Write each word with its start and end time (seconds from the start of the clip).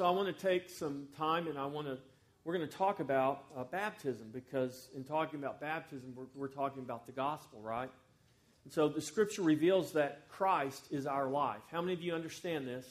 so 0.00 0.06
I 0.06 0.10
want 0.12 0.34
to 0.34 0.42
take 0.42 0.70
some 0.70 1.08
time 1.18 1.46
and 1.46 1.58
I 1.58 1.66
want 1.66 1.86
to, 1.86 1.98
we're 2.44 2.56
going 2.56 2.66
to 2.66 2.74
talk 2.74 3.00
about 3.00 3.44
uh, 3.54 3.64
baptism 3.64 4.30
because 4.32 4.88
in 4.96 5.04
talking 5.04 5.38
about 5.38 5.60
baptism, 5.60 6.14
we're, 6.16 6.24
we're 6.34 6.48
talking 6.48 6.82
about 6.82 7.04
the 7.04 7.12
gospel, 7.12 7.60
right? 7.60 7.90
And 8.64 8.72
so 8.72 8.88
the 8.88 9.02
scripture 9.02 9.42
reveals 9.42 9.92
that 9.92 10.26
Christ 10.30 10.86
is 10.90 11.04
our 11.04 11.28
life. 11.28 11.60
How 11.70 11.82
many 11.82 11.92
of 11.92 12.00
you 12.00 12.14
understand 12.14 12.66
this? 12.66 12.86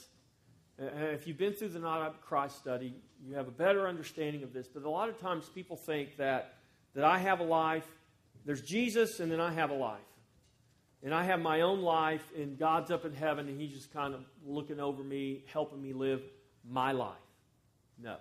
Uh, 0.80 0.86
if 1.06 1.26
you've 1.26 1.40
been 1.40 1.54
through 1.54 1.70
the 1.70 1.80
Not 1.80 2.00
Up 2.04 2.22
Christ 2.22 2.60
study, 2.60 2.94
you 3.28 3.34
have 3.34 3.48
a 3.48 3.52
better 3.58 3.88
understanding 3.88 4.44
of 4.44 4.54
this. 4.54 4.68
But 4.68 4.84
a 4.84 4.90
lot 4.92 5.10
of 5.10 5.20
times 5.20 5.50
people 5.50 5.78
think 5.78 6.16
that, 6.18 6.60
that 6.94 7.06
I 7.06 7.18
have 7.18 7.40
a 7.40 7.44
life, 7.44 7.88
there's 8.46 8.62
Jesus, 8.62 9.20
and 9.20 9.32
then 9.32 9.42
I 9.42 9.52
have 9.52 9.72
a 9.72 9.76
life. 9.76 9.98
And 11.02 11.12
I 11.16 11.24
have 11.24 11.40
my 11.40 11.62
own 11.62 11.82
life, 11.82 12.30
and 12.38 12.60
God's 12.60 12.92
up 12.92 13.04
in 13.04 13.16
heaven, 13.16 13.48
and 13.48 13.60
He's 13.60 13.74
just 13.74 13.92
kind 13.92 14.14
of 14.14 14.22
looking 14.46 14.80
over 14.80 15.04
me, 15.04 15.44
helping 15.52 15.82
me 15.82 15.92
live 15.92 16.22
my 16.70 16.92
life. 16.92 17.16
No. 18.02 18.18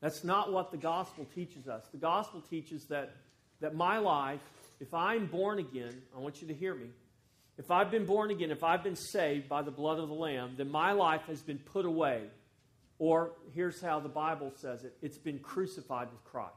That's 0.00 0.24
not 0.24 0.52
what 0.52 0.70
the 0.70 0.76
gospel 0.76 1.26
teaches 1.34 1.68
us. 1.68 1.84
The 1.92 1.98
gospel 1.98 2.42
teaches 2.48 2.86
that, 2.86 3.14
that 3.60 3.74
my 3.74 3.98
life, 3.98 4.40
if 4.80 4.94
I'm 4.94 5.26
born 5.26 5.58
again, 5.58 6.02
I 6.16 6.20
want 6.20 6.40
you 6.40 6.48
to 6.48 6.54
hear 6.54 6.74
me. 6.74 6.88
If 7.58 7.70
I've 7.70 7.90
been 7.90 8.06
born 8.06 8.30
again, 8.30 8.50
if 8.50 8.64
I've 8.64 8.82
been 8.82 8.96
saved 8.96 9.48
by 9.48 9.60
the 9.60 9.70
blood 9.70 9.98
of 9.98 10.08
the 10.08 10.14
Lamb, 10.14 10.54
then 10.56 10.70
my 10.70 10.92
life 10.92 11.22
has 11.26 11.42
been 11.42 11.58
put 11.58 11.84
away. 11.84 12.22
Or 12.98 13.32
here's 13.54 13.80
how 13.80 14.00
the 14.00 14.08
Bible 14.08 14.52
says 14.54 14.84
it 14.84 14.96
it's 15.02 15.18
been 15.18 15.38
crucified 15.38 16.08
with 16.10 16.24
Christ. 16.24 16.54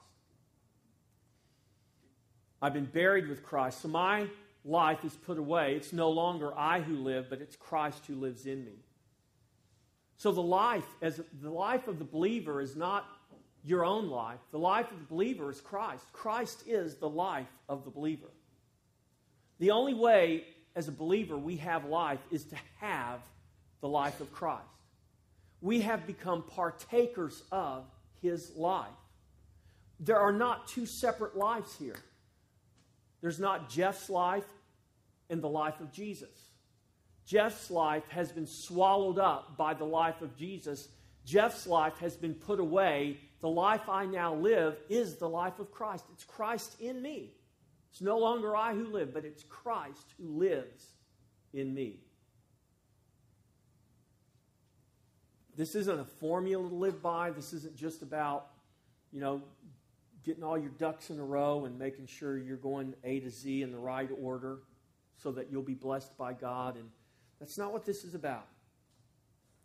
I've 2.61 2.73
been 2.73 2.85
buried 2.85 3.27
with 3.27 3.43
Christ. 3.43 3.81
So 3.81 3.89
my 3.89 4.27
life 4.63 5.03
is 5.03 5.13
put 5.13 5.37
away. 5.37 5.75
It's 5.75 5.91
no 5.91 6.09
longer 6.09 6.57
I 6.57 6.79
who 6.79 6.95
live, 6.95 7.29
but 7.29 7.41
it's 7.41 7.57
Christ 7.57 8.05
who 8.07 8.15
lives 8.15 8.45
in 8.45 8.63
me. 8.63 8.82
So 10.23 10.31
the 10.31 10.39
life 10.39 10.87
as 11.01 11.19
the 11.41 11.49
life 11.49 11.89
of 11.89 11.99
the 11.99 12.05
believer 12.05 12.61
is 12.61 12.77
not 12.77 13.05
your 13.61 13.83
own 13.83 14.09
life. 14.09 14.39
The 14.51 14.57
life 14.57 14.89
of 14.89 14.97
the 14.97 15.05
believer 15.05 15.51
is 15.51 15.59
Christ. 15.59 16.05
Christ 16.13 16.63
is 16.65 16.95
the 16.95 17.09
life 17.09 17.51
of 17.67 17.83
the 17.83 17.89
believer. 17.89 18.29
The 19.59 19.71
only 19.71 19.93
way 19.93 20.45
as 20.77 20.87
a 20.87 20.93
believer 20.93 21.37
we 21.37 21.57
have 21.57 21.83
life 21.83 22.21
is 22.31 22.45
to 22.45 22.55
have 22.79 23.19
the 23.81 23.89
life 23.89 24.21
of 24.21 24.31
Christ. 24.31 24.63
We 25.59 25.81
have 25.81 26.07
become 26.07 26.43
partakers 26.43 27.43
of 27.51 27.83
his 28.21 28.55
life. 28.55 28.87
There 29.99 30.21
are 30.21 30.31
not 30.31 30.69
two 30.69 30.85
separate 30.85 31.35
lives 31.35 31.75
here. 31.75 31.99
There's 33.19 33.41
not 33.41 33.69
Jeff's 33.69 34.09
life 34.09 34.47
and 35.29 35.41
the 35.41 35.49
life 35.49 35.81
of 35.81 35.91
Jesus. 35.91 36.52
Jeff's 37.25 37.71
life 37.71 38.03
has 38.09 38.31
been 38.31 38.47
swallowed 38.47 39.19
up 39.19 39.57
by 39.57 39.73
the 39.73 39.85
life 39.85 40.21
of 40.21 40.35
Jesus. 40.35 40.89
Jeff's 41.25 41.65
life 41.65 41.97
has 41.99 42.15
been 42.15 42.33
put 42.33 42.59
away. 42.59 43.17
The 43.41 43.49
life 43.49 43.87
I 43.87 44.05
now 44.05 44.35
live 44.35 44.77
is 44.89 45.15
the 45.15 45.29
life 45.29 45.59
of 45.59 45.71
Christ. 45.71 46.05
It's 46.13 46.23
Christ 46.23 46.75
in 46.79 47.01
me. 47.01 47.31
It's 47.91 48.01
no 48.01 48.17
longer 48.17 48.55
I 48.55 48.73
who 48.73 48.87
live, 48.87 49.13
but 49.13 49.23
it's 49.23 49.43
Christ 49.43 50.13
who 50.17 50.37
lives 50.37 50.87
in 51.53 51.73
me. 51.73 51.99
This 55.55 55.75
isn't 55.75 55.99
a 55.99 56.05
formula 56.05 56.67
to 56.67 56.75
live 56.75 57.01
by. 57.01 57.29
This 57.29 57.53
isn't 57.53 57.75
just 57.75 58.01
about, 58.01 58.47
you 59.11 59.21
know, 59.21 59.43
getting 60.23 60.43
all 60.43 60.57
your 60.57 60.71
ducks 60.71 61.09
in 61.09 61.19
a 61.19 61.23
row 61.23 61.65
and 61.65 61.77
making 61.77 62.07
sure 62.07 62.37
you're 62.37 62.57
going 62.57 62.95
A 63.03 63.19
to 63.19 63.29
Z 63.29 63.61
in 63.61 63.71
the 63.71 63.77
right 63.77 64.09
order 64.19 64.59
so 65.17 65.31
that 65.33 65.51
you'll 65.51 65.61
be 65.61 65.75
blessed 65.75 66.17
by 66.17 66.33
God. 66.33 66.75
And 66.75 66.89
that's 67.43 67.57
not 67.57 67.73
what 67.73 67.83
this 67.83 68.05
is 68.05 68.15
about. 68.15 68.47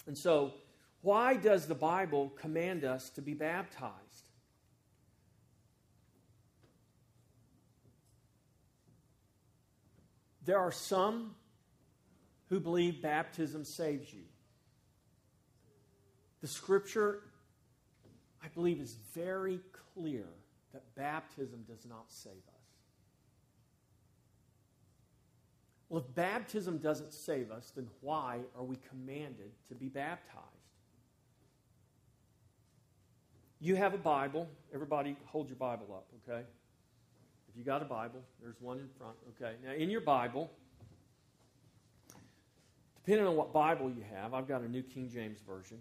And 0.08 0.18
so, 0.18 0.54
why 1.02 1.36
does 1.36 1.66
the 1.66 1.76
Bible 1.76 2.30
command 2.30 2.82
us 2.82 3.08
to 3.10 3.22
be 3.22 3.34
baptized? 3.34 3.94
There 10.44 10.58
are 10.58 10.72
some 10.72 11.36
who 12.48 12.58
believe 12.58 13.00
baptism 13.00 13.64
saves 13.64 14.12
you. 14.12 14.24
The 16.40 16.48
scripture, 16.48 17.20
I 18.42 18.48
believe, 18.48 18.80
is 18.80 18.96
very 19.14 19.60
clear 19.94 20.24
that 20.72 20.82
baptism 20.96 21.62
does 21.68 21.86
not 21.86 22.06
save 22.08 22.32
us. 22.32 22.57
Well, 25.88 26.04
if 26.06 26.14
baptism 26.14 26.78
doesn't 26.78 27.14
save 27.14 27.50
us, 27.50 27.72
then 27.74 27.88
why 28.00 28.40
are 28.56 28.64
we 28.64 28.76
commanded 28.88 29.50
to 29.68 29.74
be 29.74 29.88
baptized? 29.88 30.44
You 33.60 33.74
have 33.76 33.94
a 33.94 33.98
Bible. 33.98 34.48
Everybody, 34.72 35.16
hold 35.26 35.48
your 35.48 35.56
Bible 35.56 35.86
up, 35.90 36.06
okay? 36.28 36.42
If 37.48 37.56
you 37.56 37.64
got 37.64 37.80
a 37.80 37.86
Bible, 37.86 38.20
there's 38.40 38.60
one 38.60 38.78
in 38.78 38.88
front, 38.98 39.16
okay? 39.30 39.56
Now, 39.64 39.72
in 39.72 39.90
your 39.90 40.02
Bible, 40.02 40.50
depending 43.04 43.26
on 43.26 43.34
what 43.34 43.52
Bible 43.52 43.90
you 43.90 44.04
have, 44.14 44.34
I've 44.34 44.46
got 44.46 44.60
a 44.60 44.68
New 44.68 44.82
King 44.82 45.08
James 45.08 45.40
Version. 45.40 45.78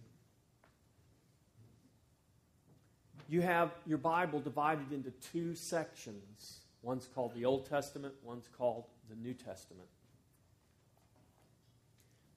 You 3.29 3.41
have 3.41 3.71
your 3.85 3.97
Bible 3.97 4.39
divided 4.39 4.93
into 4.93 5.11
two 5.11 5.53
sections. 5.53 6.61
One's 6.81 7.09
called 7.13 7.35
the 7.35 7.43
Old 7.43 7.65
Testament, 7.69 8.13
one's 8.23 8.47
called 8.57 8.85
the 9.09 9.15
New 9.17 9.33
Testament. 9.33 9.87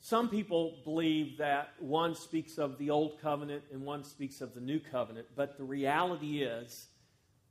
Some 0.00 0.31
people 0.31 0.78
believe 0.83 1.37
that 1.38 1.75
one 1.78 2.15
speaks 2.15 2.56
of 2.56 2.78
the 2.78 2.88
Old 2.88 3.21
Covenant 3.21 3.65
and 3.71 3.84
one 3.84 4.03
speaks 4.03 4.41
of 4.41 4.55
the 4.55 4.61
New 4.61 4.81
Covenant, 4.81 5.27
but 5.37 5.59
the 5.59 5.65
reality 5.65 6.43
is, 6.43 6.87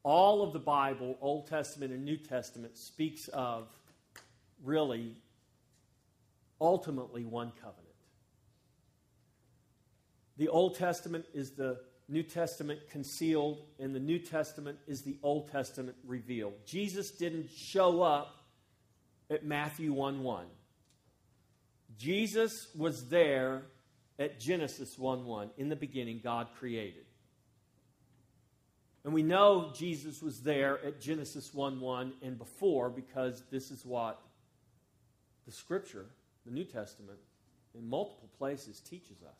all 0.02 0.42
of 0.42 0.54
the 0.54 0.59
Bible, 0.59 1.18
Old 1.22 1.48
Testament 1.48 1.94
and 1.94 2.04
New 2.04 2.18
Testament, 2.18 2.76
speaks 2.76 3.28
of 3.30 3.68
really, 4.64 5.16
ultimately, 6.59 7.24
one 7.24 7.52
covenant. 7.62 7.86
The 10.38 10.48
Old 10.48 10.76
Testament 10.76 11.26
is 11.34 11.52
the 11.52 11.80
New 12.08 12.24
Testament 12.24 12.80
concealed, 12.90 13.62
and 13.78 13.94
the 13.94 14.00
New 14.00 14.18
Testament 14.18 14.80
is 14.88 15.04
the 15.04 15.18
Old 15.22 15.52
Testament 15.52 15.98
revealed. 16.04 16.54
Jesus 16.66 17.12
didn't 17.12 17.50
show 17.56 18.02
up 18.02 18.38
at 19.30 19.46
Matthew 19.46 19.94
1 19.94 20.24
1. 20.24 20.46
Jesus 22.00 22.70
was 22.78 23.10
there 23.10 23.64
at 24.18 24.40
Genesis 24.40 24.98
1 24.98 25.26
1. 25.26 25.50
In 25.58 25.68
the 25.68 25.76
beginning, 25.76 26.22
God 26.24 26.48
created. 26.58 27.04
And 29.04 29.14
we 29.14 29.22
know 29.22 29.72
Jesus 29.76 30.22
was 30.22 30.40
there 30.42 30.84
at 30.86 31.02
Genesis 31.02 31.54
1 31.54 31.80
1 31.80 32.14
and 32.22 32.38
before 32.38 32.90
because 32.90 33.44
this 33.52 33.70
is 33.70 33.86
what 33.86 34.22
the 35.46 35.52
Scripture, 35.52 36.06
the 36.46 36.54
New 36.54 36.64
Testament, 36.64 37.20
in 37.78 37.90
multiple 37.90 38.30
places 38.38 38.80
teaches 38.80 39.22
us. 39.22 39.38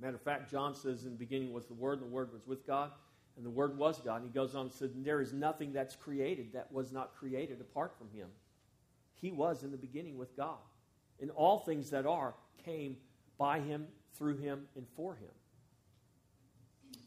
Matter 0.00 0.16
of 0.16 0.22
fact, 0.22 0.50
John 0.50 0.74
says 0.74 1.04
in 1.04 1.10
the 1.10 1.16
beginning 1.16 1.52
was 1.52 1.66
the 1.66 1.74
Word, 1.74 2.00
and 2.00 2.08
the 2.08 2.14
Word 2.14 2.32
was 2.32 2.46
with 2.46 2.66
God, 2.66 2.90
and 3.36 3.46
the 3.46 3.50
Word 3.50 3.78
was 3.78 4.00
God. 4.00 4.22
And 4.22 4.24
he 4.24 4.30
goes 4.30 4.54
on 4.56 4.66
and 4.66 4.72
says, 4.72 4.90
There 4.96 5.20
is 5.20 5.32
nothing 5.32 5.72
that's 5.72 5.94
created 5.94 6.52
that 6.54 6.72
was 6.72 6.90
not 6.90 7.14
created 7.16 7.60
apart 7.60 7.92
from 7.96 8.10
Him. 8.10 8.28
He 9.14 9.30
was 9.30 9.62
in 9.62 9.70
the 9.70 9.76
beginning 9.76 10.18
with 10.18 10.36
God. 10.36 10.58
And 11.20 11.30
all 11.30 11.58
things 11.58 11.90
that 11.90 12.06
are 12.06 12.34
came 12.64 12.96
by 13.38 13.60
him, 13.60 13.86
through 14.16 14.36
him, 14.38 14.66
and 14.76 14.86
for 14.96 15.14
him. 15.14 15.30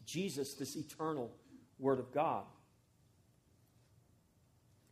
Jesus, 0.04 0.54
this 0.54 0.76
eternal 0.76 1.30
Word 1.78 1.98
of 1.98 2.12
God. 2.12 2.44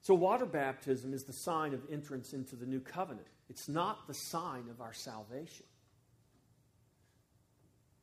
So, 0.03 0.15
water 0.15 0.47
baptism 0.47 1.13
is 1.13 1.25
the 1.25 1.33
sign 1.33 1.75
of 1.75 1.83
entrance 1.91 2.33
into 2.33 2.57
the 2.57 2.67
new 2.67 2.81
covenant. 2.81 3.27
It's 3.49 3.69
not 3.69 4.07
the 4.07 4.15
sign 4.15 4.65
of 4.71 4.81
our 4.81 4.93
salvation. 4.93 5.67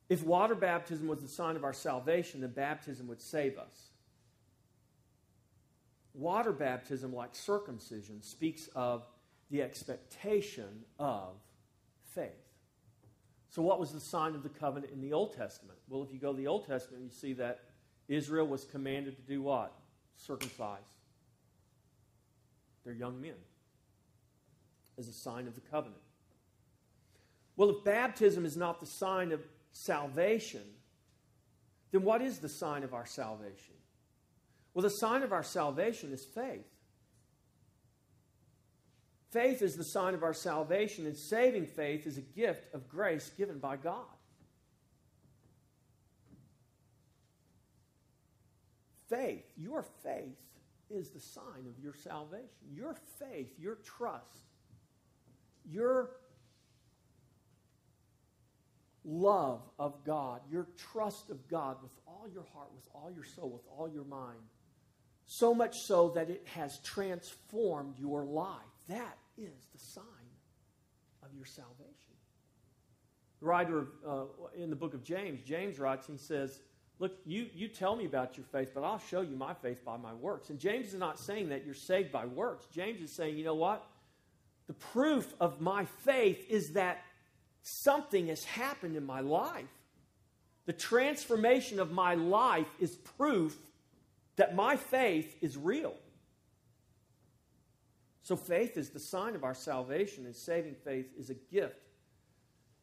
If 0.08 0.24
water 0.24 0.54
baptism 0.54 1.06
was 1.06 1.20
the 1.20 1.28
sign 1.28 1.56
of 1.56 1.64
our 1.64 1.72
salvation, 1.72 2.40
then 2.40 2.50
baptism 2.50 3.08
would 3.08 3.20
save 3.20 3.58
us. 3.58 3.90
Water 6.14 6.52
baptism, 6.52 7.14
like 7.14 7.34
circumcision, 7.34 8.22
speaks 8.22 8.68
of 8.74 9.04
the 9.50 9.62
expectation 9.62 10.84
of 10.98 11.34
faith. 12.14 12.30
So, 13.50 13.62
what 13.62 13.80
was 13.80 13.92
the 13.92 14.00
sign 14.00 14.34
of 14.34 14.42
the 14.42 14.48
covenant 14.48 14.92
in 14.92 15.00
the 15.00 15.12
Old 15.12 15.34
Testament? 15.34 15.78
Well, 15.88 16.02
if 16.02 16.12
you 16.12 16.18
go 16.18 16.32
to 16.32 16.36
the 16.36 16.46
Old 16.46 16.66
Testament, 16.66 17.02
you 17.02 17.10
see 17.10 17.32
that 17.34 17.60
Israel 18.08 18.46
was 18.46 18.64
commanded 18.64 19.16
to 19.16 19.22
do 19.22 19.42
what? 19.42 19.72
Circumcise 20.16 20.78
their 22.84 22.94
young 22.94 23.20
men 23.20 23.34
as 24.98 25.08
a 25.08 25.12
sign 25.12 25.46
of 25.46 25.54
the 25.54 25.60
covenant. 25.60 26.00
Well, 27.56 27.70
if 27.70 27.84
baptism 27.84 28.44
is 28.44 28.56
not 28.56 28.80
the 28.80 28.86
sign 28.86 29.32
of 29.32 29.40
salvation, 29.72 30.62
then 31.92 32.02
what 32.02 32.22
is 32.22 32.38
the 32.38 32.48
sign 32.48 32.84
of 32.84 32.94
our 32.94 33.06
salvation? 33.06 33.74
Well, 34.74 34.82
the 34.82 34.90
sign 34.90 35.22
of 35.22 35.32
our 35.32 35.42
salvation 35.42 36.12
is 36.12 36.24
faith. 36.24 36.66
Faith 39.30 39.60
is 39.60 39.76
the 39.76 39.84
sign 39.84 40.14
of 40.14 40.22
our 40.22 40.32
salvation, 40.32 41.06
and 41.06 41.16
saving 41.16 41.66
faith 41.66 42.06
is 42.06 42.16
a 42.16 42.22
gift 42.22 42.72
of 42.74 42.88
grace 42.88 43.30
given 43.36 43.58
by 43.58 43.76
God. 43.76 44.04
Faith, 49.08 49.44
your 49.56 49.82
faith 50.02 50.36
is 50.90 51.10
the 51.10 51.20
sign 51.20 51.66
of 51.66 51.82
your 51.82 51.94
salvation. 51.94 52.48
Your 52.74 52.94
faith, 53.18 53.52
your 53.58 53.76
trust, 53.76 54.24
your 55.70 56.10
love 59.04 59.60
of 59.78 60.04
God, 60.04 60.40
your 60.50 60.68
trust 60.92 61.30
of 61.30 61.48
God 61.48 61.76
with 61.82 61.92
all 62.06 62.26
your 62.32 62.44
heart, 62.54 62.68
with 62.74 62.86
all 62.94 63.10
your 63.14 63.24
soul, 63.24 63.50
with 63.50 63.66
all 63.76 63.88
your 63.88 64.04
mind. 64.04 64.38
So 65.26 65.54
much 65.54 65.76
so 65.80 66.10
that 66.10 66.30
it 66.30 66.46
has 66.54 66.78
transformed 66.78 67.98
your 67.98 68.24
life. 68.24 68.56
That 68.88 69.18
is 69.36 69.52
the 69.72 69.78
sign 69.78 70.04
of 71.22 71.28
your 71.34 71.44
salvation. 71.44 71.94
The 73.40 73.46
writer 73.46 73.86
uh, 74.06 74.24
in 74.56 74.70
the 74.70 74.76
book 74.76 74.94
of 74.94 75.04
James, 75.04 75.42
James 75.42 75.78
writes, 75.78 76.06
he 76.06 76.16
says, 76.16 76.60
Look, 77.00 77.12
you, 77.24 77.46
you 77.54 77.68
tell 77.68 77.94
me 77.94 78.06
about 78.06 78.36
your 78.36 78.46
faith, 78.50 78.70
but 78.74 78.82
I'll 78.82 78.98
show 78.98 79.20
you 79.20 79.36
my 79.36 79.54
faith 79.54 79.84
by 79.84 79.96
my 79.96 80.12
works. 80.14 80.50
And 80.50 80.58
James 80.58 80.88
is 80.88 80.94
not 80.94 81.18
saying 81.20 81.50
that 81.50 81.64
you're 81.64 81.74
saved 81.74 82.10
by 82.10 82.26
works. 82.26 82.66
James 82.72 83.00
is 83.00 83.12
saying, 83.12 83.38
you 83.38 83.44
know 83.44 83.54
what? 83.54 83.86
The 84.66 84.72
proof 84.74 85.32
of 85.40 85.60
my 85.60 85.84
faith 85.84 86.44
is 86.50 86.72
that 86.72 87.04
something 87.62 88.26
has 88.26 88.44
happened 88.44 88.96
in 88.96 89.06
my 89.06 89.20
life. 89.20 89.64
The 90.66 90.72
transformation 90.72 91.78
of 91.78 91.92
my 91.92 92.14
life 92.14 92.66
is 92.80 92.96
proof 92.96 93.56
that 94.36 94.56
my 94.56 94.76
faith 94.76 95.36
is 95.40 95.56
real. 95.56 95.94
So, 98.28 98.36
faith 98.36 98.76
is 98.76 98.90
the 98.90 99.00
sign 99.00 99.34
of 99.34 99.42
our 99.42 99.54
salvation, 99.54 100.26
and 100.26 100.36
saving 100.36 100.74
faith 100.84 101.06
is 101.18 101.30
a 101.30 101.34
gift. 101.50 101.80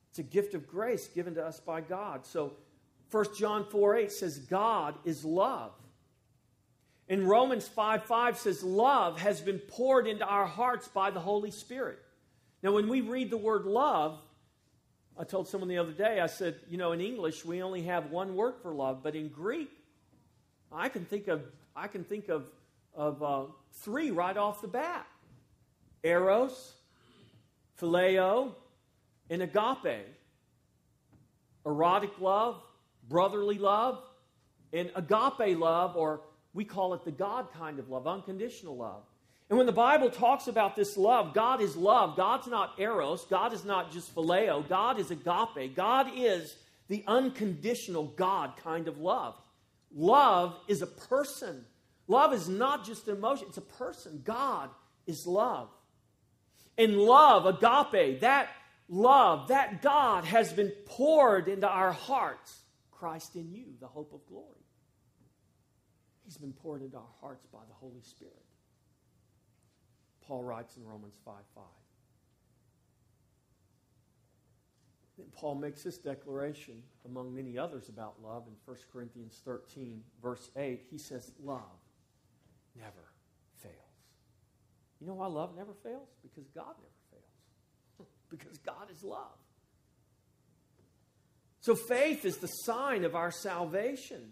It's 0.10 0.18
a 0.18 0.24
gift 0.24 0.56
of 0.56 0.66
grace 0.66 1.08
given 1.08 1.36
to 1.36 1.46
us 1.46 1.60
by 1.60 1.82
God. 1.82 2.26
So, 2.26 2.54
1 3.12 3.26
John 3.38 3.68
4 3.70 3.96
8 3.96 4.12
says, 4.12 4.40
God 4.40 4.96
is 5.06 5.24
love. 5.24 5.74
And 7.08 7.30
Romans 7.30 7.68
5 7.68 8.06
5 8.06 8.40
says, 8.40 8.64
Love 8.64 9.20
has 9.20 9.40
been 9.40 9.60
poured 9.60 10.08
into 10.08 10.26
our 10.26 10.48
hearts 10.48 10.88
by 10.88 11.12
the 11.12 11.20
Holy 11.20 11.52
Spirit. 11.52 12.00
Now, 12.64 12.72
when 12.72 12.90
we 12.90 13.02
read 13.02 13.30
the 13.30 13.38
word 13.38 13.66
love, 13.66 14.18
I 15.16 15.26
told 15.26 15.48
someone 15.48 15.70
the 15.70 15.78
other 15.78 15.92
day, 15.92 16.22
I 16.22 16.26
said, 16.26 16.56
you 16.72 16.80
know, 16.80 16.92
in 16.92 17.02
English, 17.02 17.46
we 17.46 17.62
only 17.62 17.84
have 17.84 18.10
one 18.10 18.36
word 18.36 18.56
for 18.64 18.74
love, 18.74 19.04
but 19.04 19.16
in 19.16 19.28
Greek, 19.28 19.70
I 20.72 20.90
can 20.90 21.06
think 21.06 21.28
of, 21.28 21.44
I 21.76 21.88
can 21.88 22.04
think 22.04 22.30
of, 22.30 22.48
of 22.96 23.22
uh, 23.22 23.44
three 23.74 24.10
right 24.10 24.38
off 24.38 24.64
the 24.64 24.68
bat 24.68 25.06
Eros, 26.06 26.74
Phileo, 27.82 28.54
and 29.30 29.42
Agape. 29.42 30.06
Erotic 31.66 32.20
love, 32.20 32.62
brotherly 33.10 33.58
love, 33.58 34.02
and 34.72 34.92
agape 34.96 35.58
love, 35.58 35.96
or 35.96 36.22
we 36.54 36.64
call 36.64 36.94
it 36.94 37.04
the 37.04 37.12
God 37.12 37.48
kind 37.58 37.80
of 37.80 37.90
love, 37.90 38.06
unconditional 38.08 38.78
love. 38.78 39.04
And 39.50 39.58
when 39.58 39.66
the 39.66 39.72
Bible 39.74 40.10
talks 40.10 40.48
about 40.48 40.76
this 40.76 40.98
love, 40.98 41.34
God 41.34 41.62
is 41.62 41.76
love. 41.76 42.16
God's 42.16 42.48
not 42.48 42.74
eros. 42.80 43.26
God 43.26 43.54
is 43.54 43.64
not 43.64 43.92
just 43.92 44.14
phileo. 44.16 44.68
God 44.68 45.00
is 45.00 45.12
agape. 45.12 45.76
God 45.76 46.12
is 46.16 46.56
the 46.88 47.04
unconditional 47.08 48.06
God 48.06 48.54
kind 48.64 48.88
of 48.88 49.00
love. 49.00 49.36
Love 49.94 50.56
is 50.68 50.82
a 50.82 50.88
person. 50.88 51.66
Love 52.08 52.34
is 52.34 52.50
not 52.50 52.86
just 52.86 53.08
an 53.08 53.18
emotion, 53.18 53.48
it's 53.48 53.58
a 53.58 53.62
person. 53.62 54.22
God 54.24 54.70
is 55.08 55.26
love. 55.26 55.70
And 56.78 56.98
love, 56.98 57.46
agape, 57.46 58.22
that 58.22 58.50
love, 58.90 59.48
that 59.48 59.82
God 59.82 60.26
has 60.26 60.52
been 60.52 60.72
poured 60.86 61.48
into 61.48 61.68
our 61.68 61.92
hearts. 61.92 62.62
Christ 62.92 63.36
in 63.36 63.52
you, 63.52 63.66
the 63.80 63.88
hope 63.88 64.14
of 64.14 64.26
glory. 64.28 64.66
He's 66.24 66.38
been 66.38 66.54
poured 66.54 66.82
into 66.82 66.98
our 66.98 67.04
hearts 67.22 67.46
by 67.46 67.60
the 67.68 67.74
Holy 67.76 68.02
Spirit. 68.02 68.34
Paul 70.28 70.44
writes 70.44 70.76
in 70.76 70.86
Romans 70.86 71.16
5 71.24 71.34
5. 71.54 71.64
Then 75.18 75.28
Paul 75.34 75.56
makes 75.56 75.84
this 75.84 75.98
declaration, 75.98 76.82
among 77.06 77.34
many 77.34 77.58
others, 77.58 77.90
about 77.90 78.16
love 78.22 78.44
in 78.48 78.54
1 78.66 78.78
Corinthians 78.92 79.40
13, 79.46 80.02
verse 80.22 80.50
8. 80.58 80.82
He 80.90 80.98
says, 80.98 81.32
Love 81.42 81.62
never. 82.76 83.05
You 85.06 85.12
know 85.12 85.18
why 85.18 85.28
love 85.28 85.56
never 85.56 85.74
fails? 85.84 86.10
Because 86.24 86.48
God 86.56 86.74
never 86.82 86.98
fails. 87.12 88.10
because 88.32 88.58
God 88.58 88.90
is 88.92 89.04
love. 89.04 89.38
So 91.60 91.76
faith 91.76 92.26
is 92.26 92.38
the 92.38 92.48
sign 92.48 93.04
of 93.06 93.14
our 93.14 93.30
salvation. 93.30 94.32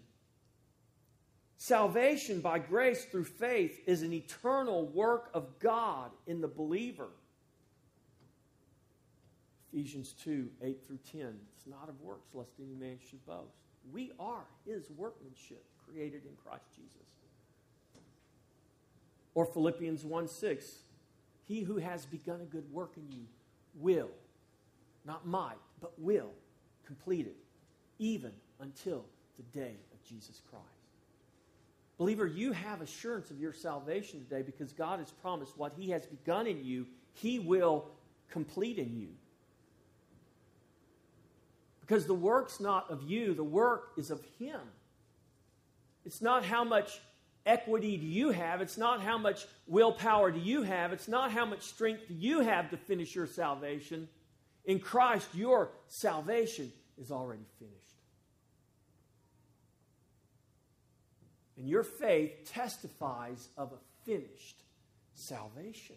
Salvation 1.58 2.40
by 2.40 2.58
grace 2.58 3.04
through 3.04 3.26
faith 3.26 3.78
is 3.86 4.02
an 4.02 4.12
eternal 4.12 4.88
work 4.88 5.30
of 5.32 5.60
God 5.60 6.10
in 6.26 6.40
the 6.40 6.48
believer. 6.48 7.10
Ephesians 9.72 10.12
2 10.24 10.50
8 10.60 10.84
through 10.84 10.98
10. 11.12 11.36
It's 11.56 11.68
not 11.68 11.88
of 11.88 12.00
works, 12.00 12.34
lest 12.34 12.50
any 12.60 12.74
man 12.74 12.98
should 13.08 13.24
boast. 13.24 13.54
We 13.92 14.10
are 14.18 14.44
his 14.66 14.90
workmanship, 14.90 15.64
created 15.86 16.22
in 16.24 16.32
Christ 16.44 16.64
Jesus. 16.74 17.13
Or 19.34 19.44
Philippians 19.44 20.04
1 20.04 20.28
6. 20.28 20.74
He 21.46 21.62
who 21.62 21.76
has 21.76 22.06
begun 22.06 22.40
a 22.40 22.44
good 22.44 22.70
work 22.72 22.92
in 22.96 23.10
you 23.10 23.26
will, 23.74 24.10
not 25.04 25.26
might, 25.26 25.58
but 25.80 25.92
will, 25.98 26.30
complete 26.86 27.26
it, 27.26 27.36
even 27.98 28.32
until 28.60 29.04
the 29.36 29.58
day 29.58 29.74
of 29.92 30.02
Jesus 30.08 30.40
Christ. 30.50 30.64
Believer, 31.98 32.26
you 32.26 32.52
have 32.52 32.80
assurance 32.80 33.30
of 33.30 33.38
your 33.38 33.52
salvation 33.52 34.20
today 34.20 34.42
because 34.42 34.72
God 34.72 34.98
has 34.98 35.10
promised 35.10 35.56
what 35.56 35.72
He 35.76 35.90
has 35.90 36.06
begun 36.06 36.46
in 36.46 36.64
you, 36.64 36.86
He 37.12 37.38
will 37.38 37.86
complete 38.30 38.78
in 38.78 38.98
you. 38.98 39.08
Because 41.80 42.06
the 42.06 42.14
work's 42.14 42.60
not 42.60 42.90
of 42.90 43.02
you, 43.02 43.34
the 43.34 43.44
work 43.44 43.92
is 43.96 44.10
of 44.10 44.24
Him. 44.38 44.60
It's 46.04 46.20
not 46.22 46.44
how 46.44 46.64
much 46.64 47.00
equity 47.46 47.96
do 47.96 48.06
you 48.06 48.30
have, 48.30 48.60
it's 48.60 48.78
not 48.78 49.02
how 49.02 49.18
much 49.18 49.46
willpower 49.66 50.30
do 50.30 50.40
you 50.40 50.62
have, 50.62 50.92
it's 50.92 51.08
not 51.08 51.30
how 51.30 51.44
much 51.44 51.62
strength 51.62 52.08
do 52.08 52.14
you 52.14 52.40
have 52.40 52.70
to 52.70 52.76
finish 52.76 53.14
your 53.14 53.26
salvation. 53.26 54.08
In 54.64 54.78
Christ, 54.78 55.28
your 55.34 55.70
salvation 55.88 56.72
is 56.98 57.10
already 57.10 57.44
finished. 57.58 57.74
And 61.56 61.68
your 61.68 61.82
faith 61.82 62.50
testifies 62.52 63.48
of 63.56 63.72
a 63.72 64.04
finished 64.04 64.62
salvation. 65.14 65.96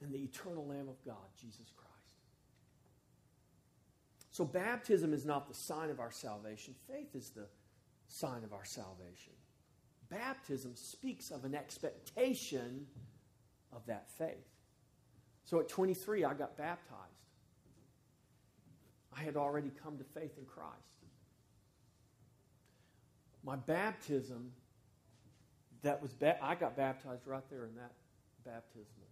And 0.00 0.12
the 0.12 0.18
eternal 0.18 0.66
Lamb 0.66 0.88
of 0.88 1.02
God, 1.04 1.16
Jesus 1.40 1.72
Christ. 1.76 1.94
So, 4.30 4.44
baptism 4.44 5.14
is 5.14 5.24
not 5.24 5.48
the 5.48 5.54
sign 5.54 5.90
of 5.90 6.00
our 6.00 6.10
salvation, 6.10 6.74
faith 6.88 7.14
is 7.14 7.30
the 7.30 7.46
sign 8.08 8.44
of 8.44 8.52
our 8.52 8.64
salvation. 8.64 9.32
Baptism 10.10 10.72
speaks 10.76 11.30
of 11.30 11.44
an 11.44 11.54
expectation 11.54 12.86
of 13.72 13.84
that 13.86 14.08
faith. 14.18 14.48
So, 15.44 15.60
at 15.60 15.68
23, 15.68 16.24
I 16.24 16.34
got 16.34 16.56
baptized. 16.56 17.00
I 19.16 19.22
had 19.22 19.36
already 19.36 19.70
come 19.82 19.98
to 19.98 20.04
faith 20.04 20.38
in 20.38 20.44
Christ. 20.44 20.72
My 23.44 23.56
baptism, 23.56 24.52
that 25.82 26.00
was, 26.00 26.12
ba- 26.12 26.42
I 26.42 26.54
got 26.54 26.76
baptized 26.76 27.26
right 27.26 27.42
there 27.50 27.64
in 27.64 27.74
that 27.76 27.92
baptismal. 28.44 29.06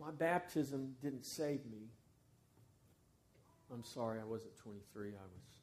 My 0.00 0.10
baptism 0.10 0.94
didn't 1.02 1.26
save 1.26 1.66
me. 1.66 1.90
I'm 3.72 3.84
sorry, 3.84 4.20
I 4.20 4.24
wasn't 4.24 4.56
23, 4.56 5.08
I 5.08 5.12
was 5.12 5.57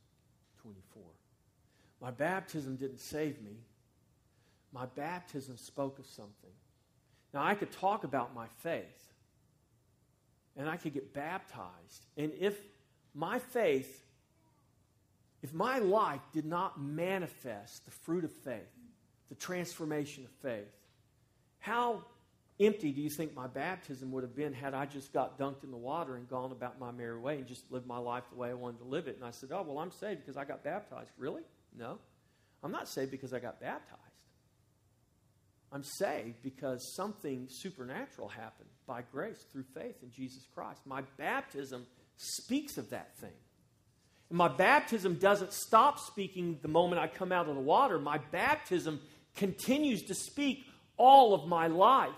24. 0.66 1.04
My 2.02 2.12
baptism 2.12 2.76
didn't 2.76 3.00
save 3.00 3.42
me. 3.42 3.58
My 4.74 4.88
baptism 4.88 5.58
spoke 5.58 6.00
of 6.00 6.06
something. 6.06 6.50
Now, 7.34 7.44
I 7.44 7.54
could 7.54 7.72
talk 7.72 8.04
about 8.04 8.34
my 8.34 8.48
faith, 8.64 9.14
and 10.58 10.68
I 10.68 10.78
could 10.78 10.94
get 10.94 11.14
baptized. 11.14 12.06
And 12.18 12.32
if 12.40 12.60
my 13.14 13.38
faith 13.40 14.06
if 15.46 15.54
my 15.54 15.78
life 15.78 16.22
did 16.34 16.46
not 16.46 16.82
manifest 16.82 17.86
the 17.86 17.92
fruit 17.92 18.24
of 18.24 18.32
faith, 18.32 18.64
the 19.30 19.36
transformation 19.36 20.26
of 20.26 20.32
faith, 20.42 20.74
how 21.60 22.04
empty 22.60 22.92
do 22.92 23.02
you 23.02 23.10
think 23.10 23.36
my 23.36 23.48
baptism 23.48 24.12
would 24.12 24.24
have 24.24 24.36
been 24.36 24.54
had 24.54 24.74
I 24.74 24.86
just 24.86 25.12
got 25.12 25.38
dunked 25.38 25.64
in 25.64 25.72
the 25.72 25.78
water 25.78 26.16
and 26.16 26.28
gone 26.30 26.52
about 26.52 26.80
my 26.80 26.92
merry 26.92 27.20
way 27.20 27.36
and 27.36 27.46
just 27.46 27.70
lived 27.72 27.86
my 27.86 27.98
life 27.98 28.24
the 28.32 28.38
way 28.38 28.50
I 28.50 28.54
wanted 28.54 28.80
to 28.80 28.86
live 28.86 29.08
it? 29.08 29.16
And 29.16 29.26
I 29.26 29.32
said, 29.32 29.50
Oh, 29.52 29.64
well, 29.68 29.80
I'm 29.80 29.92
saved 29.92 30.22
because 30.22 30.38
I 30.38 30.46
got 30.46 30.64
baptized. 30.64 31.12
Really? 31.18 31.44
No. 31.78 32.00
I'm 32.64 32.72
not 32.72 32.88
saved 32.88 33.12
because 33.12 33.34
I 33.34 33.40
got 33.40 33.60
baptized. 33.60 34.02
I'm 35.72 35.84
saved 35.84 36.42
because 36.42 36.94
something 36.96 37.48
supernatural 37.50 38.30
happened 38.30 38.70
by 38.88 39.02
grace 39.12 39.46
through 39.52 39.66
faith 39.74 39.96
in 40.02 40.12
Jesus 40.12 40.48
Christ. 40.54 40.80
My 40.86 41.02
baptism 41.18 41.86
speaks 42.18 42.78
of 42.78 42.90
that 42.92 43.16
thing. 43.18 43.34
And 44.30 44.38
my 44.38 44.48
baptism 44.48 45.16
doesn't 45.16 45.54
stop 45.54 46.00
speaking 46.00 46.60
the 46.62 46.68
moment 46.68 47.02
I 47.02 47.08
come 47.08 47.32
out 47.32 47.50
of 47.50 47.56
the 47.56 47.62
water. 47.62 48.00
My 48.00 48.20
baptism 48.32 49.02
continues 49.36 50.04
to 50.04 50.16
speak 50.16 50.66
all 50.98 51.34
of 51.34 51.48
my 51.48 51.68
life. 51.68 52.10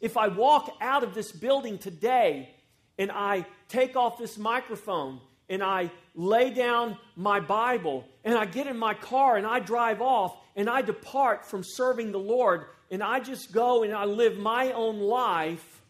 If 0.00 0.16
I 0.16 0.28
walk 0.28 0.76
out 0.80 1.02
of 1.02 1.14
this 1.14 1.32
building 1.32 1.78
today 1.78 2.50
and 2.98 3.10
I 3.10 3.46
take 3.68 3.96
off 3.96 4.18
this 4.18 4.38
microphone 4.38 5.20
and 5.48 5.62
I 5.62 5.90
lay 6.14 6.50
down 6.50 6.96
my 7.16 7.40
Bible 7.40 8.04
and 8.24 8.36
I 8.36 8.44
get 8.44 8.66
in 8.66 8.76
my 8.76 8.94
car 8.94 9.36
and 9.36 9.46
I 9.46 9.60
drive 9.60 10.00
off 10.00 10.36
and 10.56 10.68
I 10.68 10.82
depart 10.82 11.44
from 11.44 11.62
serving 11.64 12.12
the 12.12 12.18
Lord 12.18 12.66
and 12.90 13.02
I 13.02 13.20
just 13.20 13.52
go 13.52 13.82
and 13.82 13.94
I 13.94 14.04
live 14.04 14.38
my 14.38 14.72
own 14.72 14.98
life 15.00 15.80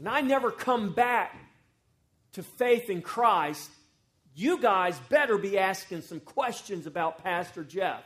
and 0.00 0.08
I 0.08 0.22
never 0.22 0.50
come 0.50 0.94
back 0.94 1.36
to 2.32 2.42
faith 2.42 2.88
in 2.88 3.02
Christ, 3.02 3.70
you 4.34 4.58
guys 4.58 4.98
better 5.10 5.36
be 5.36 5.58
asking 5.58 6.00
some 6.02 6.20
questions 6.20 6.86
about 6.86 7.22
Pastor 7.22 7.64
Jeff. 7.64 8.02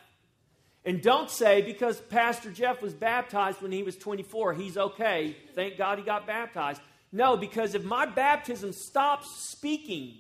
And 0.85 1.01
don't 1.01 1.31
say 1.31 1.63
because 1.63 1.99
Pastor 2.01 2.51
Jeff 2.51 2.83
was 2.83 2.93
baptized 2.93 3.63
when 3.63 3.73
he 3.73 3.83
was 3.83 3.97
24, 3.97 4.53
he's 4.55 4.77
okay. 4.77 5.37
Thank 5.55 5.79
God 5.79 5.99
he 5.99 6.05
got 6.05 6.27
baptized. 6.27 6.81
No, 7.11 7.37
because 7.37 7.75
if 7.75 7.85
my 7.85 8.07
baptism 8.07 8.73
stops 8.73 9.27
speaking, 9.51 10.19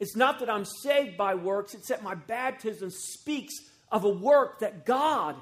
it's 0.00 0.16
not 0.16 0.40
that 0.40 0.50
I'm 0.50 0.64
saved 0.64 1.16
by 1.16 1.34
works, 1.36 1.74
it's 1.74 1.88
that 1.88 2.02
my 2.02 2.14
baptism 2.14 2.90
speaks 2.90 3.54
of 3.90 4.04
a 4.04 4.08
work 4.10 4.58
that 4.58 4.84
God, 4.84 5.36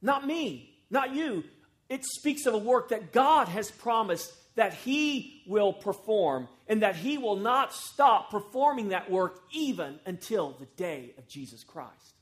not 0.00 0.26
me, 0.26 0.78
not 0.88 1.14
you, 1.14 1.44
it 1.88 2.04
speaks 2.04 2.46
of 2.46 2.54
a 2.54 2.58
work 2.58 2.88
that 2.88 3.12
God 3.12 3.48
has 3.48 3.70
promised 3.70 4.32
that 4.54 4.72
He 4.72 5.42
will 5.46 5.72
perform 5.72 6.48
and 6.68 6.82
that 6.82 6.96
He 6.96 7.18
will 7.18 7.36
not 7.36 7.74
stop 7.74 8.30
performing 8.30 8.90
that 8.90 9.10
work 9.10 9.40
even 9.52 9.98
until 10.06 10.52
the 10.58 10.66
day 10.76 11.12
of 11.18 11.28
Jesus 11.28 11.64
Christ. 11.64 12.14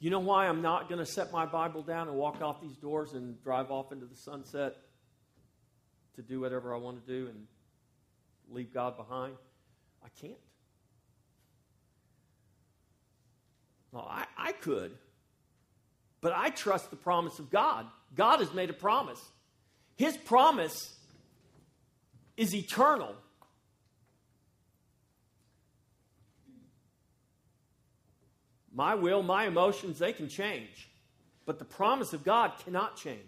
You 0.00 0.10
know 0.10 0.20
why 0.20 0.46
I'm 0.46 0.62
not 0.62 0.88
going 0.88 1.00
to 1.00 1.06
set 1.06 1.32
my 1.32 1.44
Bible 1.44 1.82
down 1.82 2.08
and 2.08 2.16
walk 2.16 2.40
off 2.40 2.60
these 2.60 2.76
doors 2.76 3.14
and 3.14 3.42
drive 3.42 3.70
off 3.70 3.90
into 3.90 4.06
the 4.06 4.16
sunset 4.16 4.76
to 6.14 6.22
do 6.22 6.40
whatever 6.40 6.72
I 6.74 6.78
want 6.78 7.04
to 7.04 7.12
do 7.12 7.26
and 7.28 7.46
leave 8.50 8.72
God 8.72 8.96
behind? 8.96 9.34
I 10.04 10.08
can't. 10.20 10.38
I, 13.96 14.26
I 14.36 14.52
could, 14.52 14.92
but 16.20 16.32
I 16.32 16.50
trust 16.50 16.90
the 16.90 16.96
promise 16.96 17.38
of 17.38 17.50
God. 17.50 17.86
God 18.14 18.40
has 18.40 18.52
made 18.52 18.70
a 18.70 18.74
promise. 18.74 19.20
His 19.96 20.16
promise 20.16 20.94
is 22.36 22.54
eternal. 22.54 23.14
My 28.78 28.94
will, 28.94 29.24
my 29.24 29.48
emotions, 29.48 29.98
they 29.98 30.12
can 30.12 30.28
change. 30.28 30.88
But 31.46 31.58
the 31.58 31.64
promise 31.64 32.12
of 32.12 32.22
God 32.22 32.52
cannot 32.64 32.94
change. 32.94 33.18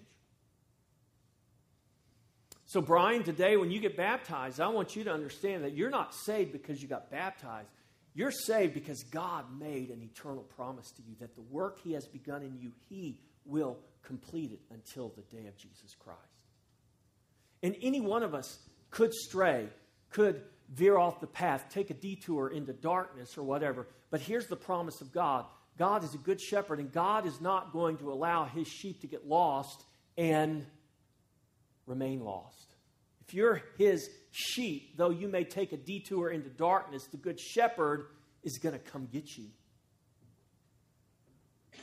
So, 2.66 2.80
Brian, 2.80 3.24
today 3.24 3.56
when 3.56 3.72
you 3.72 3.80
get 3.80 3.96
baptized, 3.96 4.60
I 4.60 4.68
want 4.68 4.94
you 4.94 5.02
to 5.02 5.12
understand 5.12 5.64
that 5.64 5.74
you're 5.74 5.90
not 5.90 6.14
saved 6.14 6.52
because 6.52 6.80
you 6.80 6.86
got 6.86 7.10
baptized. 7.10 7.68
You're 8.14 8.30
saved 8.30 8.74
because 8.74 9.02
God 9.02 9.44
made 9.58 9.90
an 9.90 10.00
eternal 10.02 10.44
promise 10.44 10.92
to 10.92 11.02
you 11.02 11.16
that 11.18 11.34
the 11.34 11.42
work 11.42 11.80
He 11.82 11.94
has 11.94 12.06
begun 12.06 12.42
in 12.42 12.56
you, 12.60 12.70
He 12.88 13.18
will 13.44 13.76
complete 14.04 14.52
it 14.52 14.60
until 14.70 15.08
the 15.08 15.22
day 15.36 15.48
of 15.48 15.56
Jesus 15.56 15.96
Christ. 15.98 16.20
And 17.64 17.74
any 17.82 18.00
one 18.00 18.22
of 18.22 18.34
us 18.34 18.60
could 18.92 19.12
stray, 19.12 19.66
could 20.10 20.42
veer 20.70 20.96
off 20.96 21.20
the 21.20 21.26
path, 21.26 21.66
take 21.70 21.90
a 21.90 21.94
detour 21.94 22.48
into 22.48 22.72
darkness 22.72 23.36
or 23.36 23.42
whatever. 23.42 23.86
But 24.10 24.20
here's 24.20 24.46
the 24.46 24.56
promise 24.56 25.00
of 25.00 25.12
God 25.12 25.46
God 25.76 26.04
is 26.04 26.14
a 26.14 26.18
good 26.18 26.40
shepherd, 26.40 26.78
and 26.78 26.92
God 26.92 27.26
is 27.26 27.40
not 27.40 27.72
going 27.72 27.96
to 27.98 28.12
allow 28.12 28.44
his 28.44 28.68
sheep 28.68 29.00
to 29.00 29.06
get 29.06 29.26
lost 29.26 29.82
and 30.16 30.66
remain 31.86 32.20
lost. 32.20 32.74
If 33.26 33.34
you're 33.34 33.62
his 33.78 34.10
sheep, 34.30 34.96
though 34.96 35.10
you 35.10 35.28
may 35.28 35.44
take 35.44 35.72
a 35.72 35.76
detour 35.76 36.30
into 36.30 36.50
darkness, 36.50 37.06
the 37.06 37.16
good 37.16 37.40
shepherd 37.40 38.06
is 38.42 38.58
going 38.58 38.72
to 38.72 38.78
come 38.78 39.08
get 39.10 39.36
you. 39.36 39.46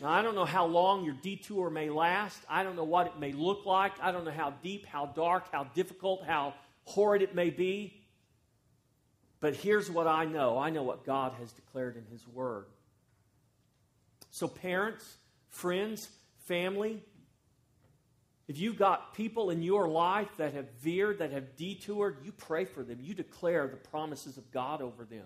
Now, 0.01 0.09
I 0.09 0.21
don't 0.21 0.35
know 0.35 0.45
how 0.45 0.65
long 0.65 1.03
your 1.03 1.15
detour 1.15 1.69
may 1.69 1.89
last. 1.89 2.39
I 2.47 2.63
don't 2.63 2.75
know 2.75 2.83
what 2.83 3.07
it 3.07 3.19
may 3.19 3.31
look 3.31 3.65
like. 3.65 3.93
I 3.99 4.11
don't 4.11 4.25
know 4.25 4.31
how 4.31 4.51
deep, 4.61 4.85
how 4.85 5.07
dark, 5.07 5.45
how 5.51 5.63
difficult, 5.63 6.23
how 6.23 6.53
horrid 6.83 7.21
it 7.21 7.33
may 7.33 7.49
be. 7.49 7.96
But 9.39 9.55
here's 9.55 9.89
what 9.89 10.07
I 10.07 10.25
know 10.25 10.57
I 10.57 10.69
know 10.69 10.83
what 10.83 11.05
God 11.05 11.33
has 11.39 11.51
declared 11.51 11.95
in 11.95 12.05
His 12.11 12.27
Word. 12.27 12.65
So, 14.31 14.47
parents, 14.47 15.17
friends, 15.49 16.09
family, 16.45 17.01
if 18.47 18.57
you've 18.57 18.77
got 18.77 19.13
people 19.13 19.49
in 19.49 19.61
your 19.61 19.87
life 19.87 20.29
that 20.37 20.53
have 20.53 20.69
veered, 20.81 21.19
that 21.19 21.31
have 21.31 21.55
detoured, 21.57 22.17
you 22.23 22.31
pray 22.31 22.63
for 22.63 22.81
them. 22.81 22.99
You 23.01 23.13
declare 23.13 23.67
the 23.67 23.75
promises 23.75 24.37
of 24.37 24.49
God 24.51 24.81
over 24.81 25.03
them. 25.03 25.25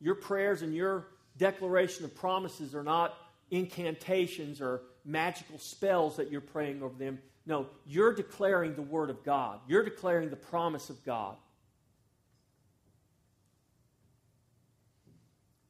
Your 0.00 0.16
prayers 0.16 0.62
and 0.62 0.74
your 0.74 1.06
declaration 1.38 2.04
of 2.04 2.14
promises 2.14 2.74
are 2.74 2.82
not 2.82 3.16
incantations 3.50 4.60
or 4.60 4.82
magical 5.04 5.58
spells 5.58 6.16
that 6.16 6.30
you're 6.30 6.40
praying 6.40 6.82
over 6.82 6.96
them. 6.98 7.20
No, 7.46 7.66
you're 7.86 8.12
declaring 8.12 8.74
the 8.74 8.82
Word 8.82 9.08
of 9.08 9.24
God, 9.24 9.60
you're 9.68 9.84
declaring 9.84 10.30
the 10.30 10.36
promise 10.36 10.90
of 10.90 11.02
God. 11.04 11.36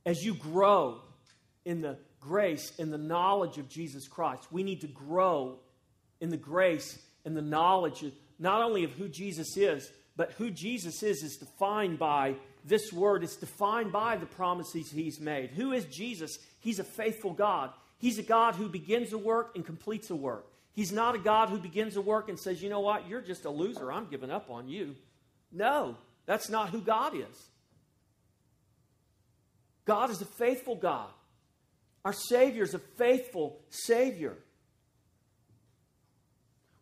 As 0.06 0.24
you 0.24 0.34
grow 0.34 1.00
in 1.64 1.82
the 1.82 1.98
grace 2.20 2.72
and 2.78 2.92
the 2.92 2.98
knowledge 2.98 3.58
of 3.58 3.68
Jesus 3.68 4.08
Christ, 4.08 4.46
we 4.50 4.62
need 4.62 4.80
to 4.82 4.86
grow 4.86 5.58
in 6.20 6.30
the 6.30 6.36
grace 6.36 6.98
and 7.24 7.36
the 7.36 7.42
knowledge 7.42 8.02
of, 8.04 8.12
not 8.38 8.62
only 8.62 8.84
of 8.84 8.92
who 8.92 9.08
Jesus 9.08 9.56
is, 9.56 9.90
but 10.16 10.32
who 10.32 10.50
Jesus 10.50 11.02
is 11.02 11.22
is 11.22 11.36
defined 11.36 11.98
by 11.98 12.36
this 12.64 12.92
word 12.92 13.22
is 13.22 13.36
defined 13.36 13.92
by 13.92 14.16
the 14.16 14.26
promises 14.26 14.90
he's 14.90 15.20
made. 15.20 15.50
Who 15.50 15.72
is 15.72 15.84
Jesus? 15.84 16.38
He's 16.60 16.80
a 16.80 16.84
faithful 16.84 17.32
God. 17.32 17.70
He's 17.98 18.18
a 18.18 18.24
God 18.24 18.54
who 18.54 18.68
begins 18.68 19.12
a 19.12 19.18
work 19.18 19.52
and 19.54 19.64
completes 19.64 20.10
a 20.10 20.16
work. 20.16 20.46
He's 20.76 20.92
not 20.92 21.14
a 21.14 21.18
God 21.18 21.48
who 21.48 21.58
begins 21.58 21.96
a 21.96 22.02
work 22.02 22.28
and 22.28 22.38
says, 22.38 22.62
you 22.62 22.68
know 22.68 22.80
what, 22.80 23.08
you're 23.08 23.22
just 23.22 23.46
a 23.46 23.50
loser. 23.50 23.90
I'm 23.90 24.08
giving 24.10 24.30
up 24.30 24.50
on 24.50 24.68
you. 24.68 24.94
No, 25.50 25.96
that's 26.26 26.50
not 26.50 26.68
who 26.68 26.82
God 26.82 27.14
is. 27.16 27.48
God 29.86 30.10
is 30.10 30.20
a 30.20 30.26
faithful 30.26 30.76
God. 30.76 31.08
Our 32.04 32.12
Savior 32.12 32.62
is 32.62 32.74
a 32.74 32.78
faithful 32.78 33.58
Savior. 33.70 34.36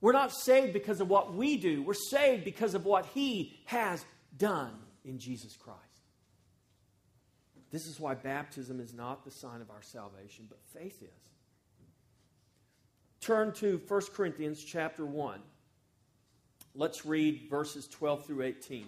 We're 0.00 0.12
not 0.12 0.32
saved 0.32 0.72
because 0.72 1.00
of 1.00 1.08
what 1.08 1.32
we 1.32 1.56
do, 1.56 1.82
we're 1.84 1.94
saved 1.94 2.44
because 2.44 2.74
of 2.74 2.84
what 2.84 3.06
He 3.14 3.54
has 3.66 4.04
done 4.36 4.74
in 5.04 5.20
Jesus 5.20 5.56
Christ. 5.56 5.80
This 7.70 7.86
is 7.86 8.00
why 8.00 8.14
baptism 8.14 8.80
is 8.80 8.92
not 8.92 9.24
the 9.24 9.30
sign 9.30 9.60
of 9.60 9.70
our 9.70 9.82
salvation, 9.82 10.46
but 10.48 10.58
faith 10.72 11.00
is. 11.00 11.33
Turn 13.24 13.52
to 13.52 13.80
1 13.88 14.00
Corinthians 14.12 14.62
chapter 14.62 15.06
1. 15.06 15.40
Let's 16.74 17.06
read 17.06 17.48
verses 17.48 17.88
12 17.88 18.26
through 18.26 18.42
18. 18.42 18.86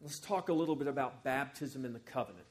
Let's 0.00 0.20
talk 0.20 0.48
a 0.48 0.52
little 0.52 0.76
bit 0.76 0.86
about 0.86 1.24
baptism 1.24 1.84
in 1.84 1.92
the 1.92 1.98
covenant. 1.98 2.46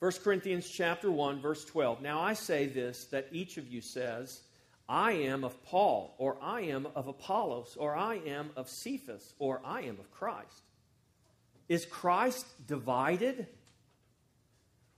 1 0.00 0.10
Corinthians 0.24 0.68
chapter 0.68 1.12
1 1.12 1.40
verse 1.40 1.64
12. 1.64 2.02
Now 2.02 2.20
I 2.20 2.32
say 2.32 2.66
this 2.66 3.04
that 3.12 3.28
each 3.30 3.56
of 3.56 3.68
you 3.68 3.80
says, 3.80 4.40
I 4.88 5.12
am 5.12 5.44
of 5.44 5.62
Paul, 5.62 6.16
or 6.18 6.38
I 6.42 6.62
am 6.62 6.88
of 6.96 7.06
Apollos, 7.06 7.76
or 7.78 7.94
I 7.94 8.16
am 8.16 8.50
of 8.56 8.68
Cephas, 8.68 9.32
or 9.38 9.60
I 9.64 9.82
am 9.82 10.00
of 10.00 10.10
Christ. 10.10 10.64
Is 11.68 11.86
Christ 11.86 12.46
divided? 12.66 13.46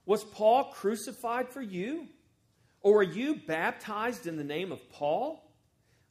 Was 0.05 0.23
Paul 0.23 0.65
crucified 0.65 1.49
for 1.49 1.61
you? 1.61 2.07
Or 2.81 2.95
were 2.95 3.03
you 3.03 3.35
baptized 3.47 4.27
in 4.27 4.37
the 4.37 4.43
name 4.43 4.71
of 4.71 4.89
Paul? 4.91 5.41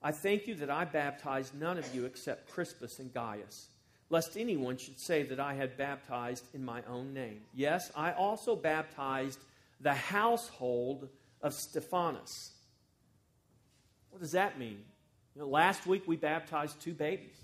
I 0.03 0.11
thank 0.11 0.47
you 0.47 0.57
that 0.57 0.71
I 0.71 0.85
baptized 0.85 1.55
none 1.55 1.79
of 1.79 1.95
you 1.95 2.05
except 2.05 2.51
Crispus 2.51 2.99
and 2.99 3.15
Gaius, 3.15 3.69
lest 4.11 4.37
anyone 4.37 4.77
should 4.77 4.99
say 4.99 5.23
that 5.23 5.39
I 5.39 5.55
had 5.55 5.77
baptized 5.77 6.45
in 6.53 6.65
my 6.65 6.83
own 6.89 7.15
name. 7.15 7.41
Yes, 7.55 7.93
I 7.97 8.13
also 8.13 8.57
baptized 8.57 9.39
the 9.81 9.95
household 9.95 11.09
of 11.41 11.55
Stephanas. 11.55 12.51
What 14.11 14.21
does 14.21 14.33
that 14.33 14.59
mean? 14.59 14.83
You 15.35 15.43
know, 15.43 15.49
last 15.49 15.87
week 15.87 16.03
we 16.07 16.17
baptized 16.17 16.81
two 16.81 16.93
babies. 16.93 17.37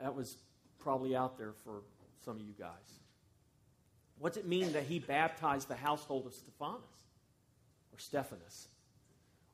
That 0.00 0.14
was 0.14 0.36
probably 0.78 1.14
out 1.14 1.36
there 1.36 1.52
for 1.64 1.82
some 2.24 2.36
of 2.36 2.42
you 2.42 2.54
guys. 2.58 3.01
What's 4.22 4.36
it 4.36 4.46
mean 4.46 4.74
that 4.74 4.84
he 4.84 5.00
baptized 5.00 5.66
the 5.66 5.74
household 5.74 6.26
of 6.26 6.32
Stephanus 6.32 6.78
or 7.92 7.98
Stephanus? 7.98 8.68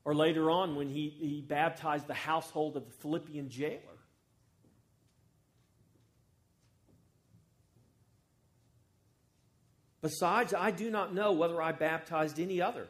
Or 0.05 0.13
later 0.13 0.51
on 0.51 0.75
when 0.75 0.89
he, 0.89 1.09
he 1.09 1.41
baptized 1.41 2.05
the 2.05 2.13
household 2.13 2.77
of 2.77 2.85
the 2.85 2.93
Philippian 2.93 3.49
jailer. 3.49 3.79
Besides, 10.03 10.53
I 10.53 10.69
do 10.69 10.91
not 10.91 11.15
know 11.15 11.31
whether 11.31 11.59
I 11.59 11.71
baptized 11.71 12.39
any 12.39 12.61
other. 12.61 12.85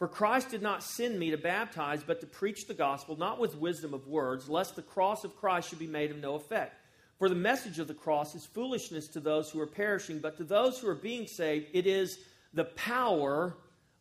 For 0.00 0.08
Christ 0.08 0.50
did 0.50 0.62
not 0.62 0.82
send 0.82 1.16
me 1.16 1.30
to 1.30 1.38
baptize, 1.38 2.02
but 2.02 2.22
to 2.22 2.26
preach 2.26 2.66
the 2.66 2.74
gospel, 2.74 3.16
not 3.16 3.38
with 3.38 3.56
wisdom 3.56 3.94
of 3.94 4.08
words, 4.08 4.48
lest 4.48 4.74
the 4.74 4.82
cross 4.82 5.22
of 5.22 5.36
Christ 5.36 5.68
should 5.68 5.78
be 5.78 5.86
made 5.86 6.10
of 6.10 6.16
no 6.16 6.34
effect. 6.34 6.74
For 7.18 7.28
the 7.28 7.34
message 7.34 7.78
of 7.78 7.86
the 7.86 7.94
cross 7.94 8.34
is 8.34 8.44
foolishness 8.44 9.08
to 9.08 9.20
those 9.20 9.50
who 9.50 9.60
are 9.60 9.66
perishing, 9.66 10.18
but 10.18 10.36
to 10.38 10.44
those 10.44 10.78
who 10.78 10.88
are 10.88 10.94
being 10.94 11.26
saved, 11.26 11.66
it 11.72 11.86
is 11.86 12.18
the 12.52 12.64
power 12.64 13.56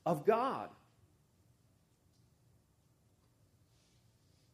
of 0.06 0.26
God. 0.26 0.70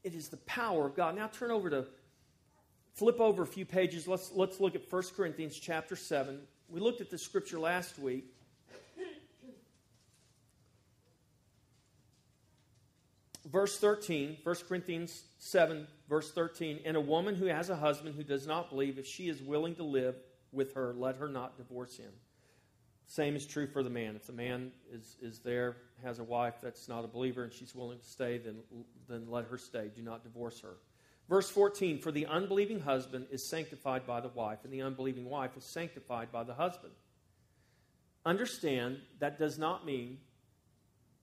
It 0.04 0.14
is 0.14 0.30
the 0.30 0.38
power 0.38 0.86
of 0.86 0.96
God. 0.96 1.16
Now 1.16 1.28
turn 1.28 1.52
over 1.52 1.70
to 1.70 1.86
flip 2.94 3.20
over 3.20 3.44
a 3.44 3.48
few 3.48 3.66
pages. 3.66 4.08
Let's, 4.08 4.32
let's 4.34 4.60
look 4.60 4.76
at 4.76 4.92
1 4.92 5.04
Corinthians 5.16 5.58
chapter 5.58 5.96
7. 5.96 6.40
We 6.68 6.80
looked 6.80 7.02
at 7.02 7.10
the 7.10 7.18
scripture 7.18 7.60
last 7.60 7.98
week. 7.98 8.26
Verse 13.50 13.80
13, 13.80 14.38
1 14.44 14.56
Corinthians 14.68 15.24
7, 15.40 15.88
verse 16.10 16.32
13. 16.32 16.80
And 16.84 16.98
a 16.98 17.02
woman 17.02 17.36
who 17.36 17.46
has 17.46 17.70
a 17.70 17.76
husband 17.76 18.16
who 18.16 18.24
does 18.24 18.48
not 18.48 18.70
believe, 18.70 18.98
if 18.98 19.06
she 19.06 19.30
is 19.30 19.42
willing 19.42 19.76
to 19.76 19.84
live 19.84 20.16
with 20.52 20.74
her, 20.74 20.94
let 20.98 21.18
her 21.18 21.30
not 21.30 21.58
divorce 21.58 21.96
him. 21.98 22.12
Same 23.06 23.36
is 23.36 23.46
true 23.46 23.68
for 23.68 23.82
the 23.82 23.90
man. 23.90 24.16
If 24.16 24.28
the 24.28 24.34
man 24.34 24.72
is, 24.92 25.18
is 25.22 25.40
there, 25.40 25.78
has 26.04 26.20
a 26.20 26.24
wife 26.24 26.56
that's 26.62 26.88
not 26.88 27.04
a 27.04 27.08
believer, 27.08 27.44
and 27.44 27.54
she's 27.54 27.74
willing 27.74 28.00
to 28.00 28.06
stay, 28.06 28.38
then, 28.38 28.58
then 29.08 29.26
let 29.30 29.46
her 29.46 29.58
stay. 29.58 29.90
Do 29.96 30.02
not 30.02 30.24
divorce 30.24 30.60
her. 30.62 30.78
Verse 31.28 31.50
14 31.50 32.00
For 32.00 32.12
the 32.12 32.26
unbelieving 32.28 32.80
husband 32.80 33.28
is 33.32 33.50
sanctified 33.50 34.06
by 34.06 34.22
the 34.22 34.30
wife, 34.30 34.60
and 34.64 34.74
the 34.74 34.82
unbelieving 34.82 35.26
wife 35.26 35.58
is 35.58 35.64
sanctified 35.64 36.32
by 36.32 36.44
the 36.44 36.54
husband. 36.54 36.94
Understand 38.26 39.00
that 39.20 39.40
does 39.40 39.58
not 39.58 39.86
mean 39.86 40.20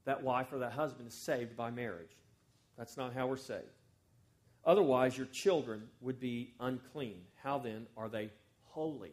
that 0.06 0.22
wife 0.22 0.52
or 0.52 0.58
that 0.58 0.72
husband 0.72 1.06
is 1.08 1.14
saved 1.14 1.56
by 1.56 1.70
marriage. 1.70 2.16
That's 2.76 2.96
not 2.96 3.14
how 3.14 3.26
we're 3.26 3.36
saved. 3.36 3.75
Otherwise, 4.66 5.16
your 5.16 5.28
children 5.28 5.82
would 6.00 6.18
be 6.18 6.52
unclean. 6.58 7.22
How 7.42 7.58
then 7.58 7.86
are 7.96 8.08
they 8.08 8.30
holy? 8.64 9.12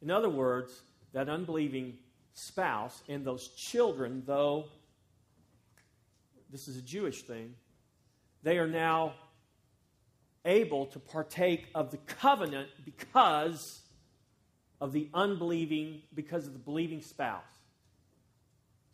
In 0.00 0.10
other 0.10 0.30
words, 0.30 0.80
that 1.12 1.28
unbelieving 1.28 1.98
spouse 2.32 3.02
and 3.08 3.24
those 3.24 3.48
children, 3.48 4.22
though 4.26 4.64
this 6.50 6.66
is 6.66 6.78
a 6.78 6.82
Jewish 6.82 7.22
thing, 7.22 7.54
they 8.42 8.58
are 8.58 8.66
now 8.66 9.12
able 10.46 10.86
to 10.86 10.98
partake 10.98 11.66
of 11.74 11.90
the 11.90 11.96
covenant 11.98 12.68
because 12.84 13.82
of 14.80 14.92
the 14.92 15.08
unbelieving, 15.12 16.02
because 16.14 16.46
of 16.46 16.52
the 16.52 16.58
believing 16.58 17.02
spouse. 17.02 17.55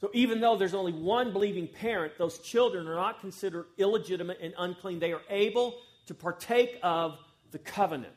So 0.02 0.10
even 0.14 0.40
though 0.40 0.56
there's 0.56 0.74
only 0.74 0.92
one 0.92 1.32
believing 1.32 1.68
parent, 1.68 2.18
those 2.18 2.40
children 2.40 2.88
are 2.88 2.96
not 2.96 3.20
considered 3.20 3.66
illegitimate 3.78 4.38
and 4.42 4.52
unclean. 4.58 4.98
They 4.98 5.12
are 5.12 5.20
able 5.30 5.78
to 6.06 6.14
partake 6.14 6.80
of 6.82 7.20
the 7.52 7.58
covenant. 7.58 8.12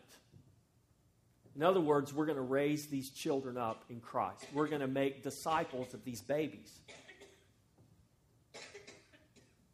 In 1.55 1.61
other 1.61 1.79
words, 1.79 2.11
we're 2.11 2.25
going 2.25 2.37
to 2.37 2.41
raise 2.41 2.87
these 2.87 3.11
children 3.11 3.55
up 3.55 3.83
in 3.91 3.99
Christ. 3.99 4.47
We're 4.51 4.67
going 4.67 4.81
to 4.81 4.87
make 4.87 5.21
disciples 5.21 5.93
of 5.93 6.03
these 6.03 6.21
babies. 6.21 6.71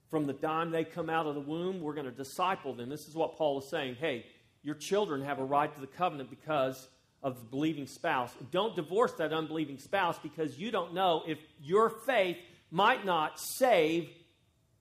From 0.10 0.28
the 0.28 0.34
time 0.34 0.70
they 0.70 0.84
come 0.84 1.10
out 1.10 1.28
of 1.28 1.36
the 1.36 1.40
womb, 1.40 1.80
we're 1.80 1.94
going 1.94 2.08
to 2.08 2.12
disciple 2.12 2.74
them. 2.74 2.90
This 2.90 3.08
is 3.08 3.16
what 3.16 3.38
Paul 3.38 3.60
is 3.60 3.70
saying. 3.70 3.96
Hey, 3.98 4.26
your 4.64 4.76
children 4.76 5.22
have 5.22 5.40
a 5.40 5.46
right 5.46 5.74
to 5.74 5.80
the 5.80 5.88
covenant 5.88 6.30
because 6.30 6.90
of 7.24 7.40
the 7.40 7.46
believing 7.46 7.88
spouse. 7.88 8.34
Don't 8.52 8.76
divorce 8.76 9.12
that 9.14 9.32
unbelieving 9.32 9.78
spouse 9.78 10.18
because 10.20 10.58
you 10.58 10.72
don't 10.72 10.94
know 10.94 11.24
if 11.28 11.38
your 11.62 11.90
faith 11.90 12.38
might 12.72 13.06
not 13.06 13.40
save, 13.40 14.10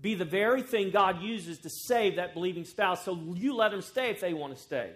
be 0.00 0.14
the 0.14 0.24
very 0.24 0.62
thing 0.62 0.90
God 0.90 1.20
uses 1.20 1.58
to 1.58 1.68
save 1.68 2.16
that 2.16 2.32
believing 2.32 2.64
spouse. 2.64 3.04
So 3.04 3.18
you 3.34 3.54
let 3.54 3.72
them 3.72 3.82
stay 3.82 4.10
if 4.10 4.20
they 4.20 4.32
want 4.32 4.56
to 4.56 4.62
stay. 4.62 4.90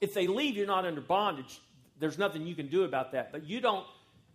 If 0.00 0.14
they 0.14 0.26
leave, 0.26 0.56
you're 0.56 0.66
not 0.66 0.86
under 0.86 1.00
bondage. 1.00 1.60
There's 1.98 2.18
nothing 2.18 2.46
you 2.46 2.54
can 2.54 2.68
do 2.68 2.84
about 2.84 3.12
that. 3.12 3.30
But 3.30 3.44
you 3.44 3.60
don't 3.60 3.86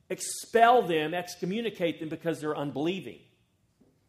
expel 0.10 0.84
them, 0.84 1.13
excommunicate 1.13 1.99
them 1.99 2.10
because 2.10 2.39
they're 2.39 2.58
unbelieving. 2.58 3.19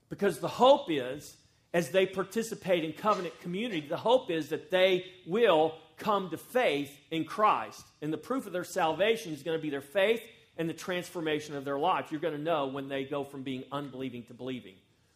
Because 0.09 0.39
the 0.39 0.49
hope 0.49 0.91
is, 0.91 1.37
as 1.73 1.91
they 1.91 2.05
participate 2.05 2.85
in 2.85 2.93
covenant 2.93 3.39
community, 3.41 3.87
the 3.87 3.97
hope 3.97 4.31
is 4.31 4.49
that 4.49 4.71
they 4.71 5.05
will 5.27 5.75
come 6.01 6.31
to 6.31 6.37
faith 6.37 6.91
in 7.13 7.25
Christ. 7.25 7.85
And 8.03 8.13
the 8.13 8.19
proof 8.19 8.47
of 8.47 8.53
their 8.53 8.65
salvation 8.65 9.33
is 9.33 9.45
going 9.45 9.57
to 9.57 9.63
be 9.63 9.71
their 9.71 9.81
faith 9.81 10.21
and 10.57 10.69
the 10.69 10.75
transformation 10.75 11.55
of 11.55 11.65
their 11.65 11.79
life. 11.79 12.07
You're 12.11 12.21
going 12.21 12.37
to 12.37 12.43
know 12.43 12.67
when 12.67 12.89
they 12.89 13.05
go 13.05 13.23
from 13.23 13.43
being 13.43 13.63
unbelieving 13.71 14.25
to 14.25 14.35
believing. 14.35 14.75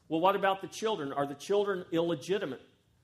Well, 0.08 0.20
what 0.20 0.36
about 0.36 0.60
the 0.60 0.68
children? 0.68 1.12
Are 1.12 1.26
the 1.26 1.34
children 1.34 1.84
illegitimate? 1.90 2.60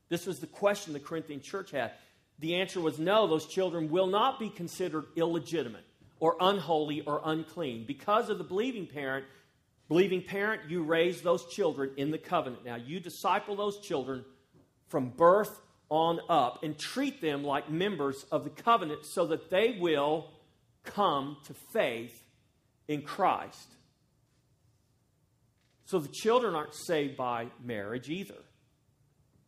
This 0.08 0.26
was 0.26 0.38
the 0.38 0.46
question 0.46 0.92
the 0.92 1.00
Corinthian 1.00 1.40
church 1.40 1.72
had. 1.72 1.92
The 2.38 2.54
answer 2.54 2.80
was 2.80 2.98
no, 2.98 3.26
those 3.26 3.46
children 3.46 3.90
will 3.90 4.06
not 4.06 4.38
be 4.38 4.48
considered 4.48 5.06
illegitimate 5.16 5.84
or 6.20 6.36
unholy 6.40 7.00
or 7.02 7.20
unclean. 7.24 7.84
Because 7.86 8.30
of 8.30 8.38
the 8.38 8.44
believing 8.44 8.86
parent, 8.86 9.24
Believing 9.90 10.22
parent, 10.22 10.70
you 10.70 10.84
raise 10.84 11.20
those 11.20 11.44
children 11.46 11.90
in 11.96 12.12
the 12.12 12.16
covenant. 12.16 12.64
Now, 12.64 12.76
you 12.76 13.00
disciple 13.00 13.56
those 13.56 13.80
children 13.80 14.24
from 14.86 15.08
birth 15.08 15.60
on 15.90 16.20
up 16.28 16.62
and 16.62 16.78
treat 16.78 17.20
them 17.20 17.42
like 17.44 17.68
members 17.68 18.24
of 18.30 18.44
the 18.44 18.50
covenant 18.50 19.04
so 19.04 19.26
that 19.26 19.50
they 19.50 19.76
will 19.78 20.30
come 20.84 21.36
to 21.44 21.54
faith 21.72 22.22
in 22.88 23.02
Christ. 23.02 23.68
So 25.84 25.98
the 25.98 26.08
children 26.08 26.54
aren't 26.54 26.74
saved 26.74 27.16
by 27.16 27.48
marriage 27.62 28.08
either. 28.08 28.38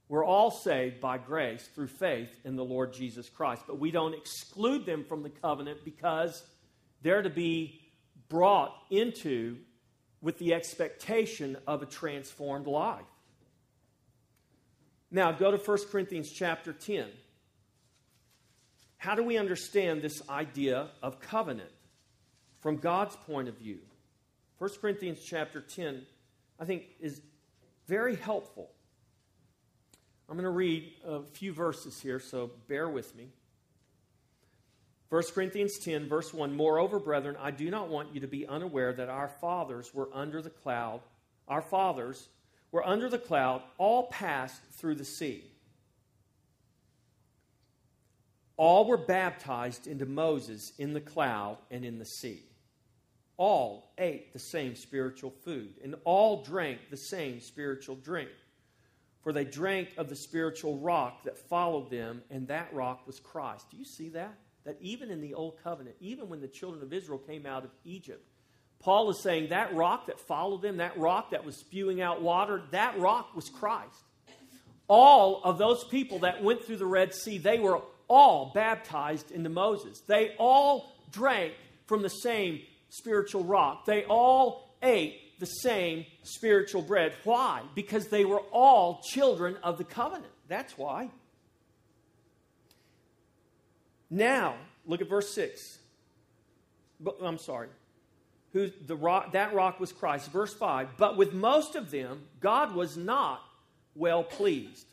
We're 0.08 0.24
all 0.26 0.50
saved 0.50 1.00
by 1.00 1.16
grace 1.16 1.66
through 1.74 1.86
faith 1.86 2.28
in 2.44 2.56
the 2.56 2.64
Lord 2.64 2.92
Jesus 2.92 3.30
Christ, 3.30 3.62
but 3.66 3.78
we 3.78 3.90
don't 3.90 4.14
exclude 4.14 4.84
them 4.84 5.04
from 5.04 5.22
the 5.22 5.30
covenant 5.30 5.84
because 5.84 6.42
they're 7.00 7.22
to 7.22 7.30
be 7.30 7.80
brought 8.28 8.74
into 8.90 9.56
with 10.20 10.38
the 10.38 10.54
expectation 10.54 11.56
of 11.66 11.82
a 11.82 11.86
transformed 11.86 12.66
life. 12.66 13.06
Now, 15.14 15.30
go 15.30 15.50
to 15.50 15.58
1 15.58 15.78
Corinthians 15.90 16.30
chapter 16.30 16.72
10. 16.72 17.06
How 18.96 19.14
do 19.14 19.22
we 19.22 19.36
understand 19.36 20.00
this 20.00 20.26
idea 20.28 20.88
of 21.02 21.20
covenant 21.20 21.70
from 22.60 22.78
God's 22.78 23.14
point 23.16 23.46
of 23.46 23.58
view? 23.58 23.78
1 24.56 24.70
Corinthians 24.80 25.18
chapter 25.22 25.60
10, 25.60 26.06
I 26.58 26.64
think, 26.64 26.84
is 26.98 27.20
very 27.86 28.16
helpful. 28.16 28.70
I'm 30.30 30.36
going 30.36 30.44
to 30.44 30.50
read 30.50 30.90
a 31.06 31.20
few 31.32 31.52
verses 31.52 32.00
here, 32.00 32.18
so 32.18 32.50
bear 32.66 32.88
with 32.88 33.14
me. 33.14 33.28
1 35.10 35.22
Corinthians 35.34 35.78
10, 35.78 36.08
verse 36.08 36.32
1 36.32 36.56
Moreover, 36.56 36.98
brethren, 36.98 37.36
I 37.38 37.50
do 37.50 37.70
not 37.70 37.88
want 37.90 38.14
you 38.14 38.20
to 38.20 38.28
be 38.28 38.46
unaware 38.46 38.94
that 38.94 39.10
our 39.10 39.28
fathers 39.28 39.92
were 39.92 40.08
under 40.14 40.40
the 40.40 40.48
cloud. 40.48 41.02
Our 41.48 41.60
fathers 41.60 42.28
were 42.72 42.86
under 42.86 43.08
the 43.08 43.18
cloud, 43.18 43.62
all 43.78 44.08
passed 44.08 44.60
through 44.72 44.96
the 44.96 45.04
sea. 45.04 45.44
All 48.56 48.86
were 48.86 48.96
baptized 48.96 49.86
into 49.86 50.06
Moses 50.06 50.72
in 50.78 50.92
the 50.92 51.00
cloud 51.00 51.58
and 51.70 51.84
in 51.84 51.98
the 51.98 52.04
sea. 52.04 52.42
All 53.36 53.92
ate 53.98 54.32
the 54.32 54.38
same 54.38 54.74
spiritual 54.74 55.30
food, 55.30 55.74
and 55.84 55.94
all 56.04 56.42
drank 56.42 56.90
the 56.90 56.96
same 56.96 57.40
spiritual 57.40 57.96
drink. 57.96 58.30
For 59.22 59.32
they 59.32 59.44
drank 59.44 59.90
of 59.96 60.08
the 60.08 60.16
spiritual 60.16 60.78
rock 60.78 61.22
that 61.22 61.38
followed 61.38 61.90
them, 61.90 62.22
and 62.30 62.48
that 62.48 62.74
rock 62.74 63.06
was 63.06 63.20
Christ. 63.20 63.70
Do 63.70 63.76
you 63.76 63.84
see 63.84 64.08
that? 64.10 64.36
that 64.64 64.76
even 64.80 65.10
in 65.10 65.20
the 65.20 65.34
Old 65.34 65.58
Covenant, 65.62 65.96
even 66.00 66.28
when 66.28 66.40
the 66.40 66.48
children 66.48 66.82
of 66.82 66.92
Israel 66.92 67.18
came 67.18 67.46
out 67.46 67.64
of 67.64 67.70
Egypt, 67.84 68.28
Paul 68.82 69.10
is 69.10 69.22
saying 69.22 69.50
that 69.50 69.74
rock 69.74 70.06
that 70.06 70.20
followed 70.20 70.62
them, 70.62 70.78
that 70.78 70.98
rock 70.98 71.30
that 71.30 71.44
was 71.44 71.56
spewing 71.56 72.00
out 72.00 72.20
water, 72.20 72.62
that 72.72 72.98
rock 72.98 73.34
was 73.34 73.48
Christ. 73.48 74.02
All 74.88 75.40
of 75.44 75.56
those 75.56 75.84
people 75.84 76.20
that 76.20 76.42
went 76.42 76.64
through 76.64 76.76
the 76.76 76.86
Red 76.86 77.14
Sea, 77.14 77.38
they 77.38 77.58
were 77.58 77.80
all 78.08 78.50
baptized 78.54 79.30
into 79.30 79.48
Moses. 79.48 80.00
They 80.00 80.34
all 80.38 80.92
drank 81.12 81.54
from 81.86 82.02
the 82.02 82.10
same 82.10 82.60
spiritual 82.88 83.44
rock. 83.44 83.86
They 83.86 84.04
all 84.04 84.76
ate 84.82 85.38
the 85.38 85.46
same 85.46 86.04
spiritual 86.24 86.82
bread. 86.82 87.14
Why? 87.24 87.62
Because 87.74 88.08
they 88.08 88.24
were 88.24 88.40
all 88.50 89.00
children 89.02 89.56
of 89.62 89.78
the 89.78 89.84
covenant. 89.84 90.32
That's 90.48 90.76
why. 90.76 91.10
Now, 94.10 94.56
look 94.86 95.00
at 95.00 95.08
verse 95.08 95.32
6. 95.34 95.78
I'm 97.22 97.38
sorry. 97.38 97.68
Who 98.52 98.70
the 98.86 98.96
rock, 98.96 99.32
that 99.32 99.54
rock 99.54 99.80
was 99.80 99.92
Christ. 99.92 100.30
Verse 100.30 100.52
5 100.54 100.96
But 100.96 101.16
with 101.16 101.32
most 101.32 101.74
of 101.74 101.90
them, 101.90 102.22
God 102.40 102.74
was 102.74 102.96
not 102.96 103.42
well 103.94 104.22
pleased. 104.22 104.86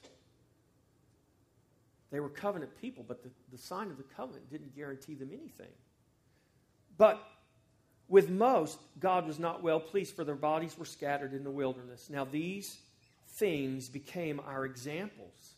They 2.11 2.19
were 2.19 2.29
covenant 2.29 2.79
people, 2.81 3.05
but 3.07 3.21
the, 3.21 3.29
the 3.51 3.57
sign 3.57 3.87
of 3.91 3.97
the 3.97 4.03
covenant 4.03 4.49
didn't 4.49 4.75
guarantee 4.75 5.13
them 5.13 5.29
anything. 5.31 5.71
But 6.97 7.23
with 8.07 8.29
most, 8.29 8.79
God 8.99 9.27
was 9.27 9.37
not 9.37 9.61
well 9.61 9.79
pleased, 9.79 10.15
for 10.15 10.23
their 10.23 10.35
bodies 10.35 10.77
were 10.77 10.85
scattered 10.85 11.33
in 11.33 11.43
the 11.43 11.51
wilderness. 11.51 12.09
Now, 12.09 12.25
these 12.25 12.79
things 13.33 13.87
became 13.87 14.39
our 14.39 14.65
examples, 14.65 15.53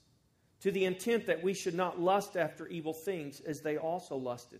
to 0.59 0.71
the 0.71 0.83
intent 0.83 1.27
that 1.27 1.41
we 1.41 1.53
should 1.53 1.73
not 1.73 2.01
lust 2.01 2.35
after 2.35 2.67
evil 2.67 2.93
things 2.93 3.39
as 3.39 3.61
they 3.61 3.77
also 3.77 4.17
lusted. 4.17 4.59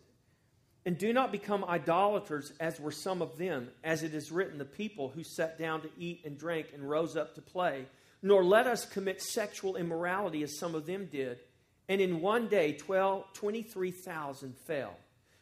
And 0.85 0.97
do 0.97 1.13
not 1.13 1.31
become 1.31 1.63
idolaters 1.63 2.53
as 2.59 2.79
were 2.79 2.91
some 2.91 3.21
of 3.21 3.37
them, 3.37 3.69
as 3.83 4.01
it 4.01 4.15
is 4.15 4.31
written, 4.31 4.57
the 4.57 4.65
people 4.65 5.09
who 5.09 5.23
sat 5.23 5.59
down 5.59 5.81
to 5.81 5.89
eat 5.97 6.21
and 6.25 6.37
drink 6.37 6.67
and 6.73 6.89
rose 6.89 7.15
up 7.15 7.35
to 7.35 7.41
play. 7.41 7.85
Nor 8.23 8.43
let 8.43 8.67
us 8.67 8.85
commit 8.85 9.21
sexual 9.21 9.75
immorality 9.75 10.41
as 10.43 10.57
some 10.57 10.73
of 10.73 10.85
them 10.85 11.07
did. 11.11 11.39
And 11.87 12.01
in 12.01 12.21
one 12.21 12.47
day, 12.47 12.73
12, 12.73 13.33
23,000 13.33 14.55
fell. 14.65 14.95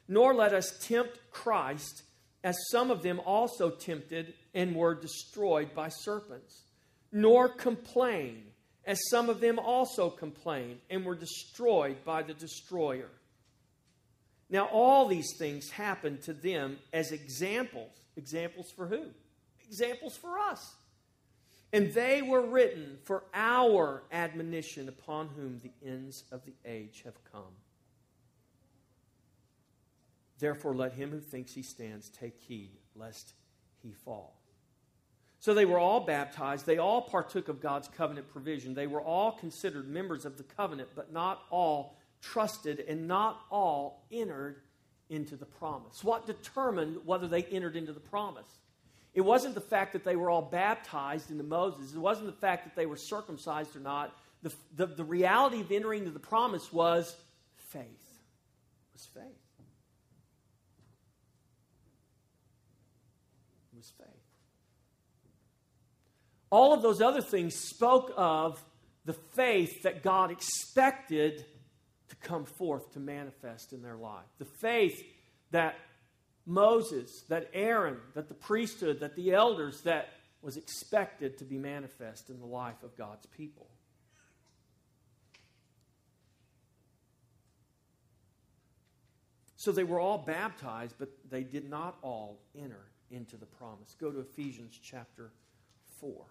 Nor 0.07 0.33
let 0.33 0.53
us 0.53 0.77
tempt 0.81 1.19
Christ 1.31 2.03
as 2.43 2.57
some 2.71 2.89
of 2.91 3.01
them 3.01 3.21
also 3.25 3.69
tempted 3.69 4.33
and 4.53 4.75
were 4.75 4.95
destroyed 4.95 5.73
by 5.73 5.89
serpents. 5.89 6.63
Nor 7.11 7.49
complain 7.49 8.43
as 8.85 8.99
some 9.09 9.29
of 9.29 9.39
them 9.39 9.59
also 9.59 10.09
complained 10.09 10.79
and 10.89 11.05
were 11.05 11.15
destroyed 11.15 11.97
by 12.03 12.23
the 12.23 12.33
destroyer. 12.33 13.09
Now, 14.49 14.65
all 14.65 15.07
these 15.07 15.35
things 15.37 15.69
happened 15.69 16.21
to 16.23 16.33
them 16.33 16.77
as 16.91 17.11
examples. 17.11 17.91
Examples 18.15 18.71
for 18.71 18.87
who? 18.87 19.05
Examples 19.67 20.17
for 20.17 20.39
us. 20.39 20.73
And 21.71 21.93
they 21.93 22.23
were 22.23 22.41
written 22.41 22.97
for 23.03 23.23
our 23.33 24.01
admonition 24.11 24.89
upon 24.89 25.29
whom 25.35 25.59
the 25.59 25.71
ends 25.87 26.23
of 26.31 26.43
the 26.45 26.53
age 26.65 27.03
have 27.05 27.23
come. 27.31 27.53
Therefore, 30.39 30.73
let 30.73 30.93
him 30.93 31.11
who 31.11 31.19
thinks 31.19 31.53
he 31.53 31.61
stands 31.61 32.09
take 32.09 32.39
heed 32.39 32.71
lest 32.95 33.33
he 33.83 33.91
fall. 33.91 34.35
So 35.39 35.53
they 35.53 35.65
were 35.65 35.79
all 35.79 36.01
baptized. 36.01 36.65
They 36.65 36.79
all 36.79 37.01
partook 37.01 37.49
of 37.49 37.61
God's 37.61 37.87
covenant 37.87 38.29
provision. 38.29 38.73
They 38.73 38.87
were 38.87 39.01
all 39.01 39.33
considered 39.33 39.87
members 39.87 40.25
of 40.25 40.37
the 40.37 40.43
covenant, 40.43 40.89
but 40.95 41.13
not 41.13 41.43
all 41.49 41.98
trusted, 42.21 42.83
and 42.87 43.07
not 43.07 43.41
all 43.49 44.05
entered 44.11 44.61
into 45.09 45.35
the 45.35 45.45
promise. 45.45 46.03
What 46.03 46.27
determined 46.27 46.97
whether 47.05 47.27
they 47.27 47.43
entered 47.43 47.75
into 47.75 47.93
the 47.93 47.99
promise? 47.99 48.59
It 49.13 49.21
wasn't 49.21 49.55
the 49.55 49.61
fact 49.61 49.93
that 49.93 50.03
they 50.03 50.15
were 50.15 50.29
all 50.29 50.41
baptized 50.41 51.31
into 51.31 51.43
Moses, 51.43 51.93
it 51.93 51.99
wasn't 51.99 52.27
the 52.27 52.33
fact 52.33 52.65
that 52.65 52.75
they 52.75 52.85
were 52.85 52.97
circumcised 52.97 53.75
or 53.75 53.79
not. 53.79 54.15
The, 54.41 54.53
the, 54.75 54.85
the 54.85 55.03
reality 55.03 55.59
of 55.59 55.71
entering 55.71 56.03
into 56.03 56.11
the 56.11 56.19
promise 56.19 56.71
was 56.71 57.13
faith. 57.55 57.83
It 57.83 58.93
was 58.93 59.05
faith. 59.13 59.23
It 63.73 63.77
was 63.77 63.91
faith. 63.97 64.07
All 66.49 66.73
of 66.73 66.81
those 66.81 67.01
other 67.01 67.21
things 67.21 67.55
spoke 67.55 68.13
of 68.15 68.63
the 69.03 69.13
faith 69.13 69.83
that 69.83 70.03
God 70.03 70.31
expected 70.31 71.45
to 72.09 72.15
come 72.17 72.45
forth 72.45 72.91
to 72.93 72.99
manifest 72.99 73.73
in 73.73 73.81
their 73.81 73.95
life. 73.95 74.25
The 74.37 74.45
faith 74.45 75.03
that 75.51 75.75
Moses, 76.45 77.21
that 77.29 77.49
Aaron, 77.53 77.97
that 78.15 78.27
the 78.27 78.33
priesthood, 78.33 78.99
that 78.99 79.15
the 79.15 79.33
elders, 79.33 79.81
that 79.81 80.09
was 80.41 80.57
expected 80.57 81.37
to 81.37 81.45
be 81.45 81.57
manifest 81.57 82.29
in 82.29 82.39
the 82.39 82.45
life 82.45 82.81
of 82.83 82.95
God's 82.97 83.25
people. 83.27 83.67
So 89.57 89.73
they 89.73 89.83
were 89.83 89.99
all 89.99 90.17
baptized, 90.17 90.95
but 90.97 91.09
they 91.29 91.43
did 91.43 91.69
not 91.69 91.97
all 92.01 92.39
enter 92.57 92.85
into 93.11 93.35
the 93.35 93.45
promise. 93.45 93.93
Go 93.99 94.09
to 94.09 94.19
Ephesians 94.19 94.79
chapter 94.81 95.31
4. 95.99 96.25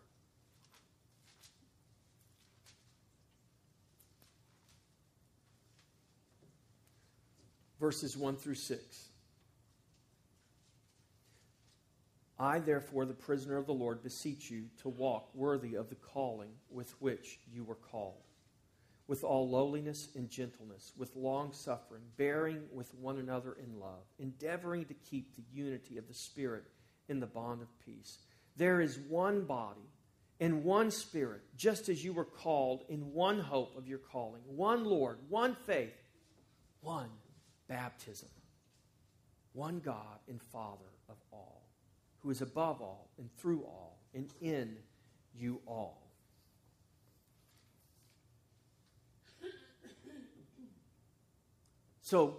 Verses 7.78 8.16
1 8.16 8.36
through 8.36 8.54
6. 8.54 9.08
I, 12.40 12.60
therefore, 12.60 13.04
the 13.04 13.14
prisoner 13.14 13.56
of 13.56 13.66
the 13.66 13.74
Lord, 13.74 14.02
beseech 14.02 14.50
you 14.50 14.66
to 14.82 14.88
walk 14.88 15.28
worthy 15.34 15.74
of 15.74 15.88
the 15.88 15.96
calling 15.96 16.50
with 16.70 16.90
which 17.00 17.40
you 17.52 17.64
were 17.64 17.74
called, 17.74 18.22
with 19.08 19.24
all 19.24 19.48
lowliness 19.48 20.08
and 20.14 20.30
gentleness, 20.30 20.92
with 20.96 21.16
long 21.16 21.52
suffering, 21.52 22.02
bearing 22.16 22.62
with 22.72 22.94
one 22.94 23.18
another 23.18 23.56
in 23.62 23.80
love, 23.80 24.04
endeavoring 24.20 24.84
to 24.84 24.94
keep 24.94 25.34
the 25.34 25.42
unity 25.52 25.98
of 25.98 26.06
the 26.06 26.14
Spirit 26.14 26.64
in 27.08 27.18
the 27.18 27.26
bond 27.26 27.60
of 27.60 27.68
peace. 27.84 28.18
There 28.56 28.80
is 28.80 28.98
one 29.08 29.44
body 29.44 29.90
and 30.38 30.62
one 30.62 30.92
Spirit, 30.92 31.42
just 31.56 31.88
as 31.88 32.04
you 32.04 32.12
were 32.12 32.24
called 32.24 32.84
in 32.88 33.12
one 33.12 33.40
hope 33.40 33.76
of 33.76 33.88
your 33.88 33.98
calling, 33.98 34.42
one 34.46 34.84
Lord, 34.84 35.18
one 35.28 35.56
faith, 35.66 35.96
one 36.82 37.10
baptism. 37.68 38.28
One 39.52 39.80
God 39.80 40.18
and 40.28 40.40
Father 40.40 40.90
of 41.08 41.16
all, 41.32 41.62
who 42.20 42.30
is 42.30 42.40
above 42.40 42.80
all 42.80 43.08
and 43.18 43.28
through 43.38 43.62
all 43.62 43.98
and 44.14 44.28
in 44.40 44.76
you 45.36 45.60
all. 45.66 46.02
So 52.00 52.38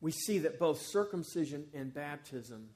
we 0.00 0.12
see 0.12 0.38
that 0.38 0.58
both 0.58 0.80
circumcision 0.80 1.66
and 1.74 1.92
baptism 1.92 2.70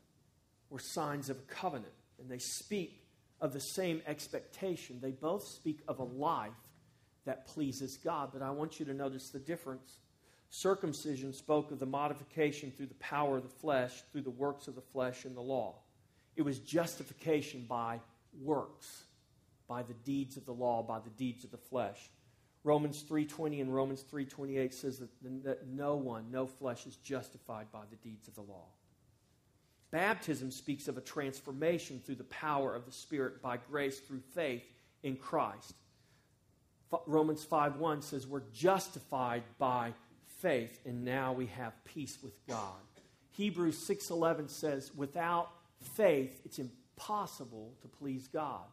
were 0.69 0.81
signs 0.81 1.31
of 1.31 1.39
a 1.39 1.43
covenant, 1.43 1.93
and 2.19 2.29
they 2.29 2.39
speak 2.39 3.05
of 3.41 3.53
the 3.53 3.61
same 3.61 4.03
expectation. 4.07 4.99
They 5.01 5.13
both 5.13 5.45
speak 5.47 5.81
of 5.87 6.01
a 6.01 6.05
life 6.05 6.53
that 7.25 7.47
pleases 7.47 7.97
God. 7.97 8.31
But 8.33 8.43
I 8.43 8.51
want 8.51 8.79
you 8.79 8.87
to 8.87 8.95
notice 8.95 9.31
the 9.31 9.39
difference 9.39 9.99
Circumcision 10.55 11.33
spoke 11.33 11.73
of 11.73 11.81
the 11.81 11.87
modification 11.87 12.71
through 12.71 12.87
the 12.87 12.95
power 12.95 13.39
of 13.39 13.43
the 13.43 13.49
flesh, 13.49 14.05
through 14.13 14.21
the 14.21 14.31
works 14.31 14.69
of 14.69 14.77
the 14.77 14.81
flesh 14.81 15.25
and 15.25 15.37
the 15.37 15.41
law. 15.41 15.75
It 16.37 16.43
was 16.43 16.61
justification 16.61 17.67
by 17.69 17.99
works, 18.41 19.03
by 19.67 19.83
the 19.83 19.95
deeds 20.05 20.37
of 20.37 20.47
the 20.47 20.53
law, 20.53 20.81
by 20.81 21.01
the 21.01 21.11
deeds 21.11 21.43
of 21.43 21.51
the 21.51 21.57
flesh. 21.57 22.09
Romans 22.63 23.03
3:20 23.03 23.63
and 23.63 23.75
Romans 23.75 24.05
3:28 24.05 24.73
says 24.73 25.01
that, 25.01 25.11
that 25.43 25.67
no 25.67 25.97
one, 25.97 26.31
no 26.31 26.47
flesh 26.47 26.87
is 26.87 26.99
justified 26.99 27.73
by 27.73 27.83
the 27.91 27.97
deeds 27.97 28.29
of 28.29 28.37
the 28.37 28.43
law. 28.43 28.69
Baptism 29.91 30.53
speaks 30.53 30.87
of 30.87 30.97
a 30.97 31.01
transformation 31.01 31.99
through 31.99 32.15
the 32.15 32.25
power 32.25 32.77
of 32.77 32.87
the 32.87 32.93
Spirit 32.93 33.43
by 33.43 33.57
grace 33.57 33.99
through 33.99 34.21
faith 34.21 34.73
in 35.03 35.17
Christ. 35.17 35.75
Romans 37.07 37.45
5:1 37.45 38.03
says 38.03 38.25
we're 38.29 38.49
justified 38.53 39.43
by 39.59 39.93
faith 40.45 40.79
and 40.85 41.03
now 41.03 41.33
we 41.33 41.47
have 41.47 41.73
peace 41.87 42.19
with 42.23 42.47
God. 42.47 42.83
Hebrews 43.31 43.79
6:11 43.79 44.51
says 44.51 44.95
without 44.95 45.49
faith 45.81 46.43
it's 46.45 46.59
impossible 46.59 47.73
to 47.81 47.89
please 47.89 48.29
God. 48.29 48.67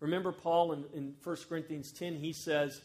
Remember 0.00 0.32
Paul 0.32 0.72
in, 0.72 0.84
in 0.94 1.14
1 1.22 1.36
Corinthians 1.46 1.92
10 1.92 2.14
he 2.14 2.32
says 2.32 2.80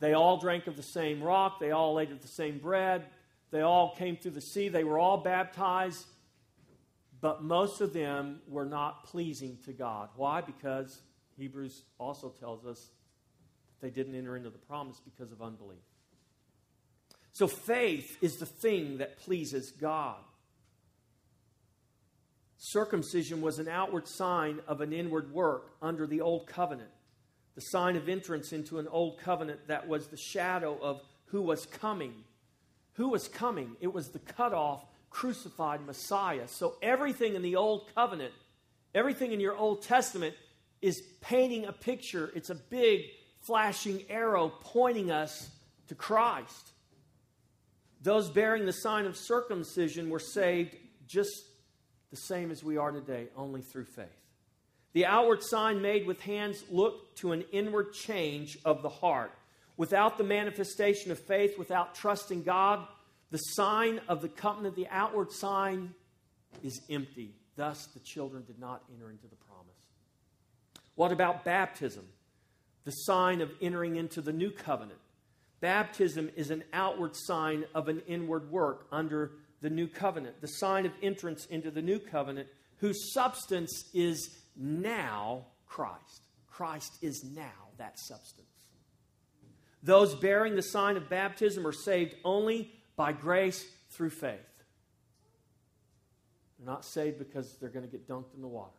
they 0.00 0.12
all 0.12 0.36
drank 0.36 0.66
of 0.66 0.76
the 0.76 0.82
same 0.82 1.22
rock, 1.22 1.60
they 1.60 1.70
all 1.70 1.98
ate 1.98 2.10
of 2.10 2.20
the 2.20 2.28
same 2.28 2.58
bread, 2.58 3.06
they 3.50 3.62
all 3.62 3.94
came 3.96 4.18
through 4.18 4.32
the 4.32 4.42
sea, 4.42 4.68
they 4.68 4.84
were 4.84 4.98
all 4.98 5.16
baptized, 5.16 6.04
but 7.22 7.42
most 7.42 7.80
of 7.80 7.94
them 7.94 8.42
were 8.48 8.66
not 8.66 9.04
pleasing 9.04 9.56
to 9.64 9.72
God. 9.72 10.10
Why? 10.16 10.42
Because 10.42 11.00
Hebrews 11.38 11.84
also 11.98 12.28
tells 12.28 12.66
us 12.66 12.90
they 13.80 13.88
didn't 13.88 14.14
enter 14.14 14.36
into 14.36 14.50
the 14.50 14.58
promise 14.58 15.00
because 15.02 15.32
of 15.32 15.40
unbelief. 15.40 15.78
So 17.32 17.46
faith 17.46 18.18
is 18.20 18.36
the 18.36 18.46
thing 18.46 18.98
that 18.98 19.18
pleases 19.18 19.70
God. 19.70 20.16
Circumcision 22.58 23.40
was 23.40 23.58
an 23.58 23.68
outward 23.68 24.06
sign 24.06 24.60
of 24.68 24.80
an 24.80 24.92
inward 24.92 25.32
work 25.32 25.72
under 25.80 26.06
the 26.06 26.20
old 26.20 26.46
covenant, 26.46 26.90
the 27.54 27.60
sign 27.60 27.96
of 27.96 28.08
entrance 28.08 28.52
into 28.52 28.78
an 28.78 28.86
old 28.86 29.18
covenant 29.18 29.66
that 29.66 29.88
was 29.88 30.08
the 30.08 30.16
shadow 30.16 30.78
of 30.80 31.00
who 31.26 31.42
was 31.42 31.66
coming. 31.66 32.12
Who 32.92 33.08
was 33.08 33.26
coming? 33.26 33.76
It 33.80 33.92
was 33.92 34.10
the 34.10 34.18
cut 34.18 34.52
off, 34.52 34.84
crucified 35.10 35.84
Messiah. 35.84 36.46
So 36.46 36.76
everything 36.82 37.34
in 37.34 37.42
the 37.42 37.56
old 37.56 37.88
covenant, 37.94 38.34
everything 38.94 39.32
in 39.32 39.40
your 39.40 39.56
Old 39.56 39.82
Testament 39.82 40.34
is 40.82 41.02
painting 41.20 41.64
a 41.64 41.72
picture. 41.72 42.30
It's 42.34 42.50
a 42.50 42.54
big 42.54 43.06
flashing 43.40 44.04
arrow 44.10 44.52
pointing 44.60 45.10
us 45.10 45.50
to 45.88 45.94
Christ. 45.94 46.72
Those 48.02 48.30
bearing 48.30 48.66
the 48.66 48.72
sign 48.72 49.06
of 49.06 49.16
circumcision 49.16 50.10
were 50.10 50.18
saved 50.18 50.76
just 51.06 51.30
the 52.10 52.16
same 52.16 52.50
as 52.50 52.64
we 52.64 52.76
are 52.76 52.90
today, 52.90 53.28
only 53.36 53.62
through 53.62 53.84
faith. 53.84 54.08
The 54.92 55.06
outward 55.06 55.42
sign 55.42 55.80
made 55.80 56.06
with 56.06 56.20
hands 56.20 56.64
looked 56.70 57.18
to 57.18 57.32
an 57.32 57.44
inward 57.52 57.92
change 57.94 58.58
of 58.64 58.82
the 58.82 58.88
heart. 58.88 59.32
Without 59.76 60.18
the 60.18 60.24
manifestation 60.24 61.10
of 61.10 61.18
faith, 61.18 61.58
without 61.58 61.94
trusting 61.94 62.42
God, 62.42 62.86
the 63.30 63.38
sign 63.38 64.00
of 64.08 64.20
the 64.20 64.28
covenant, 64.28 64.76
the 64.76 64.88
outward 64.90 65.32
sign, 65.32 65.94
is 66.62 66.82
empty. 66.90 67.34
Thus, 67.56 67.86
the 67.94 68.00
children 68.00 68.44
did 68.46 68.58
not 68.58 68.82
enter 68.94 69.10
into 69.10 69.26
the 69.26 69.36
promise. 69.36 69.72
What 70.94 71.12
about 71.12 71.44
baptism? 71.44 72.04
The 72.84 72.90
sign 72.90 73.40
of 73.40 73.50
entering 73.62 73.96
into 73.96 74.20
the 74.20 74.32
new 74.32 74.50
covenant. 74.50 74.98
Baptism 75.62 76.28
is 76.34 76.50
an 76.50 76.64
outward 76.72 77.14
sign 77.14 77.64
of 77.72 77.88
an 77.88 78.02
inward 78.08 78.50
work 78.50 78.88
under 78.90 79.30
the 79.60 79.70
new 79.70 79.86
covenant, 79.86 80.40
the 80.40 80.48
sign 80.48 80.86
of 80.86 80.92
entrance 81.00 81.46
into 81.46 81.70
the 81.70 81.80
new 81.80 82.00
covenant, 82.00 82.48
whose 82.78 83.14
substance 83.14 83.88
is 83.94 84.36
now 84.56 85.46
Christ. 85.68 86.26
Christ 86.48 86.98
is 87.00 87.24
now 87.24 87.70
that 87.78 87.96
substance. 87.96 88.48
Those 89.84 90.16
bearing 90.16 90.56
the 90.56 90.62
sign 90.62 90.96
of 90.96 91.08
baptism 91.08 91.64
are 91.64 91.72
saved 91.72 92.16
only 92.24 92.72
by 92.96 93.12
grace 93.12 93.64
through 93.90 94.10
faith. 94.10 94.40
They're 96.58 96.66
not 96.66 96.84
saved 96.84 97.20
because 97.20 97.56
they're 97.60 97.70
going 97.70 97.86
to 97.86 97.90
get 97.90 98.08
dunked 98.08 98.34
in 98.34 98.42
the 98.42 98.48
water. 98.48 98.72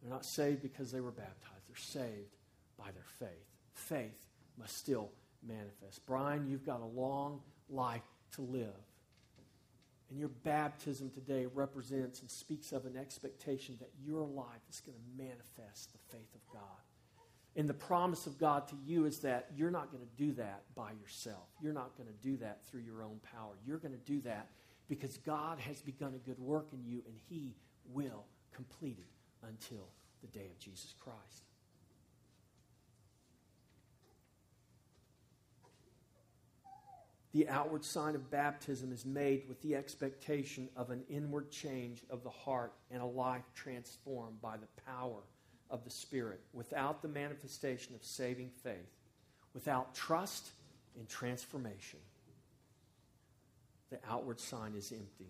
They're 0.00 0.12
not 0.12 0.24
saved 0.24 0.62
because 0.62 0.92
they 0.92 1.00
were 1.00 1.10
baptized. 1.10 1.66
They're 1.68 1.76
saved 1.76 2.36
by 2.78 2.92
their 2.92 3.06
faith. 3.18 3.48
Faith 3.74 4.28
must 4.56 4.76
still 4.76 5.10
manifest. 5.46 6.04
Brian, 6.06 6.46
you've 6.46 6.66
got 6.66 6.80
a 6.80 6.86
long 6.86 7.40
life 7.68 8.02
to 8.32 8.42
live. 8.42 8.74
And 10.08 10.18
your 10.18 10.28
baptism 10.28 11.10
today 11.10 11.46
represents 11.52 12.20
and 12.20 12.30
speaks 12.30 12.72
of 12.72 12.86
an 12.86 12.96
expectation 12.96 13.76
that 13.80 13.90
your 14.04 14.24
life 14.24 14.62
is 14.70 14.80
going 14.80 14.96
to 14.96 15.24
manifest 15.24 15.92
the 15.92 16.16
faith 16.16 16.34
of 16.34 16.52
God. 16.52 16.62
And 17.56 17.68
the 17.68 17.74
promise 17.74 18.26
of 18.26 18.38
God 18.38 18.68
to 18.68 18.76
you 18.84 19.06
is 19.06 19.20
that 19.20 19.48
you're 19.56 19.70
not 19.70 19.90
going 19.90 20.04
to 20.04 20.22
do 20.22 20.32
that 20.34 20.62
by 20.74 20.90
yourself. 21.00 21.48
You're 21.60 21.72
not 21.72 21.96
going 21.96 22.08
to 22.08 22.22
do 22.22 22.36
that 22.36 22.64
through 22.66 22.82
your 22.82 23.02
own 23.02 23.18
power. 23.32 23.54
You're 23.66 23.78
going 23.78 23.94
to 23.94 24.12
do 24.12 24.20
that 24.20 24.48
because 24.88 25.16
God 25.16 25.58
has 25.58 25.80
begun 25.80 26.14
a 26.14 26.18
good 26.18 26.38
work 26.38 26.68
in 26.72 26.84
you 26.84 27.02
and 27.06 27.16
He 27.28 27.56
will 27.92 28.26
complete 28.54 28.98
it 28.98 29.46
until 29.48 29.88
the 30.20 30.28
day 30.28 30.46
of 30.52 30.58
Jesus 30.58 30.94
Christ. 31.00 31.45
The 37.36 37.50
outward 37.50 37.84
sign 37.84 38.14
of 38.14 38.30
baptism 38.30 38.92
is 38.92 39.04
made 39.04 39.46
with 39.46 39.60
the 39.60 39.74
expectation 39.74 40.70
of 40.74 40.88
an 40.88 41.02
inward 41.10 41.50
change 41.50 42.02
of 42.08 42.22
the 42.22 42.30
heart 42.30 42.72
and 42.90 43.02
a 43.02 43.06
life 43.06 43.42
transformed 43.54 44.40
by 44.40 44.56
the 44.56 44.68
power 44.86 45.20
of 45.68 45.84
the 45.84 45.90
Spirit. 45.90 46.40
Without 46.54 47.02
the 47.02 47.08
manifestation 47.08 47.94
of 47.94 48.02
saving 48.02 48.48
faith, 48.62 48.88
without 49.52 49.94
trust 49.94 50.52
in 50.98 51.04
transformation, 51.04 51.98
the 53.90 53.98
outward 54.08 54.40
sign 54.40 54.72
is 54.74 54.90
empty. 54.90 55.28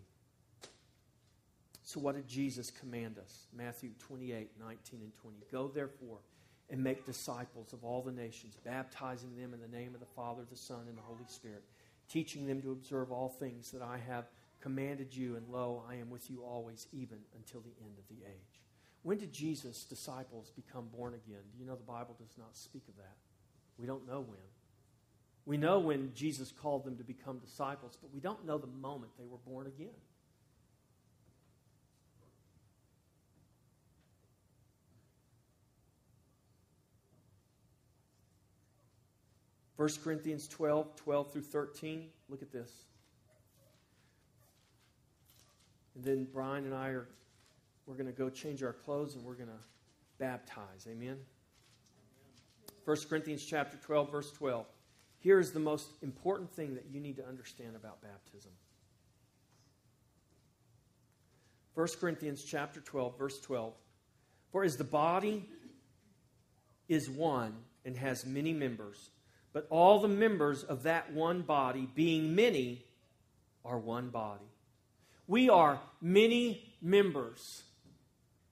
So, 1.82 1.98
what 1.98 2.14
did 2.14 2.28
Jesus 2.28 2.70
command 2.70 3.18
us? 3.18 3.46
Matthew 3.52 3.90
28 3.98 4.50
19 4.60 5.00
and 5.02 5.12
20. 5.20 5.36
Go 5.50 5.66
therefore 5.66 6.18
and 6.70 6.80
make 6.80 7.04
disciples 7.04 7.72
of 7.72 7.82
all 7.82 8.00
the 8.00 8.12
nations, 8.12 8.54
baptizing 8.64 9.34
them 9.36 9.52
in 9.52 9.60
the 9.60 9.76
name 9.76 9.92
of 9.92 9.98
the 9.98 10.06
Father, 10.06 10.42
the 10.48 10.56
Son, 10.56 10.84
and 10.88 10.96
the 10.96 11.02
Holy 11.02 11.26
Spirit 11.26 11.64
teaching 12.08 12.46
them 12.46 12.62
to 12.62 12.72
observe 12.72 13.10
all 13.10 13.28
things 13.28 13.70
that 13.72 13.82
I 13.82 13.98
have 14.06 14.26
commanded 14.60 15.14
you, 15.14 15.36
and 15.36 15.48
lo, 15.48 15.84
I 15.88 15.96
am 15.96 16.10
with 16.10 16.30
you 16.30 16.42
always, 16.42 16.86
even 16.92 17.18
until 17.36 17.60
the 17.60 17.74
end 17.84 17.98
of 17.98 18.08
the 18.08 18.24
age. 18.24 18.60
When 19.02 19.18
did 19.18 19.32
Jesus' 19.32 19.84
disciples 19.84 20.50
become 20.56 20.88
born 20.96 21.14
again? 21.14 21.42
Do 21.52 21.58
you 21.58 21.66
know 21.66 21.76
the 21.76 21.82
Bible 21.82 22.16
does 22.18 22.36
not 22.36 22.56
speak 22.56 22.82
of 22.88 22.96
that? 22.96 23.16
We 23.78 23.86
don't 23.86 24.06
know 24.08 24.20
when. 24.20 24.38
We 25.44 25.56
know 25.56 25.78
when 25.78 26.12
Jesus 26.14 26.50
called 26.50 26.84
them 26.84 26.96
to 26.96 27.04
become 27.04 27.38
disciples, 27.38 27.96
but 28.00 28.12
we 28.12 28.20
don't 28.20 28.44
know 28.44 28.58
the 28.58 28.66
moment 28.66 29.12
they 29.16 29.26
were 29.26 29.38
born 29.46 29.68
again. 29.68 29.94
1 39.76 39.88
Corinthians 40.02 40.48
12, 40.48 40.96
12 40.96 41.32
through 41.32 41.42
13. 41.42 42.08
Look 42.28 42.42
at 42.42 42.50
this. 42.50 42.70
And 45.94 46.04
then 46.04 46.26
Brian 46.32 46.64
and 46.64 46.74
I 46.74 46.88
are 46.88 47.08
we're 47.86 47.94
going 47.94 48.06
to 48.06 48.12
go 48.12 48.28
change 48.28 48.62
our 48.62 48.72
clothes 48.72 49.14
and 49.14 49.24
we're 49.24 49.34
going 49.34 49.48
to 49.48 49.64
baptize. 50.18 50.86
Amen. 50.90 51.18
1 52.84 52.96
Corinthians 53.08 53.44
chapter 53.44 53.76
12 53.78 54.10
verse 54.10 54.32
12. 54.32 54.66
Here 55.18 55.38
is 55.38 55.52
the 55.52 55.60
most 55.60 55.88
important 56.02 56.50
thing 56.50 56.74
that 56.74 56.84
you 56.90 57.00
need 57.00 57.16
to 57.16 57.26
understand 57.26 57.76
about 57.76 58.02
baptism. 58.02 58.50
1 61.74 61.88
Corinthians 62.00 62.42
chapter 62.44 62.80
12 62.80 63.18
verse 63.18 63.40
12. 63.40 63.72
For 64.50 64.64
as 64.64 64.76
the 64.76 64.84
body 64.84 65.48
is 66.88 67.08
one 67.10 67.54
and 67.84 67.96
has 67.96 68.24
many 68.24 68.52
members, 68.52 69.10
but 69.56 69.66
all 69.70 70.00
the 70.00 70.06
members 70.06 70.64
of 70.64 70.82
that 70.82 71.14
one 71.14 71.40
body, 71.40 71.88
being 71.94 72.34
many, 72.34 72.84
are 73.64 73.78
one 73.78 74.10
body. 74.10 74.44
We 75.26 75.48
are 75.48 75.80
many 76.02 76.62
members, 76.82 77.62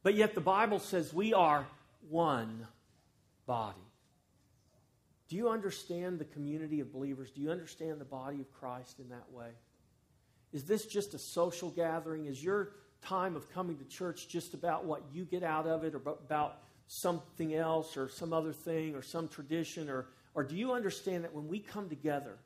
but 0.03 0.15
yet 0.15 0.35
the 0.35 0.41
Bible 0.41 0.79
says 0.79 1.13
we 1.13 1.35
are 1.35 1.67
one 2.09 2.67
body. 3.45 3.77
Do 5.29 5.37
you 5.37 5.51
understand 5.51 6.19
the 6.19 6.25
community 6.25 6.81
of 6.81 6.91
believers? 6.91 7.31
Do 7.31 7.43
you 7.43 7.51
understand 7.51 8.01
the 8.01 8.07
body 8.07 8.41
of 8.41 8.51
Christ 8.55 8.99
in 8.99 9.11
that 9.11 9.31
way? 9.31 9.51
Is 10.55 10.65
this 10.65 10.87
just 10.87 11.13
a 11.13 11.19
social 11.19 11.69
gathering? 11.69 12.25
Is 12.25 12.43
your 12.43 12.71
time 13.03 13.37
of 13.37 13.53
coming 13.53 13.77
to 13.77 13.85
church 13.85 14.27
just 14.27 14.55
about 14.55 14.87
what 14.87 15.03
you 15.13 15.27
get 15.27 15.43
out 15.43 15.67
of 15.67 15.85
it 15.85 15.95
or 15.95 16.01
about 16.07 16.61
something 16.87 17.55
else 17.55 17.99
or 17.99 18.09
some 18.09 18.33
other 18.33 18.55
thing 18.55 18.95
or 18.95 19.03
some 19.03 19.29
tradition 19.29 19.91
or 19.91 20.07
or 20.35 20.43
do 20.43 20.57
you 20.57 20.73
understand 20.73 21.25
that 21.25 21.33
when 21.33 21.49
we 21.49 21.61
come 21.61 21.89
together, 21.89 22.37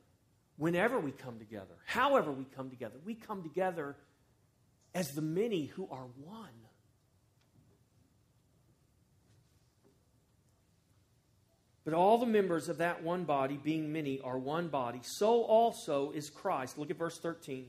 whenever 0.57 0.99
we 0.99 1.11
come 1.11 1.39
together, 1.39 1.75
however 1.85 2.31
we 2.31 2.45
come 2.55 2.69
together, 2.69 2.95
we 3.03 3.15
come 3.15 3.41
together 3.41 3.95
as 4.93 5.11
the 5.11 5.21
many 5.21 5.65
who 5.65 5.87
are 5.91 6.05
one? 6.23 6.49
But 11.83 11.93
all 11.95 12.19
the 12.19 12.27
members 12.27 12.69
of 12.69 12.77
that 12.77 13.01
one 13.01 13.23
body, 13.23 13.59
being 13.61 13.91
many, 13.91 14.21
are 14.21 14.37
one 14.37 14.67
body. 14.67 14.99
So 15.01 15.41
also 15.41 16.11
is 16.11 16.29
Christ. 16.29 16.77
Look 16.77 16.91
at 16.91 16.97
verse 16.97 17.17
13. 17.17 17.65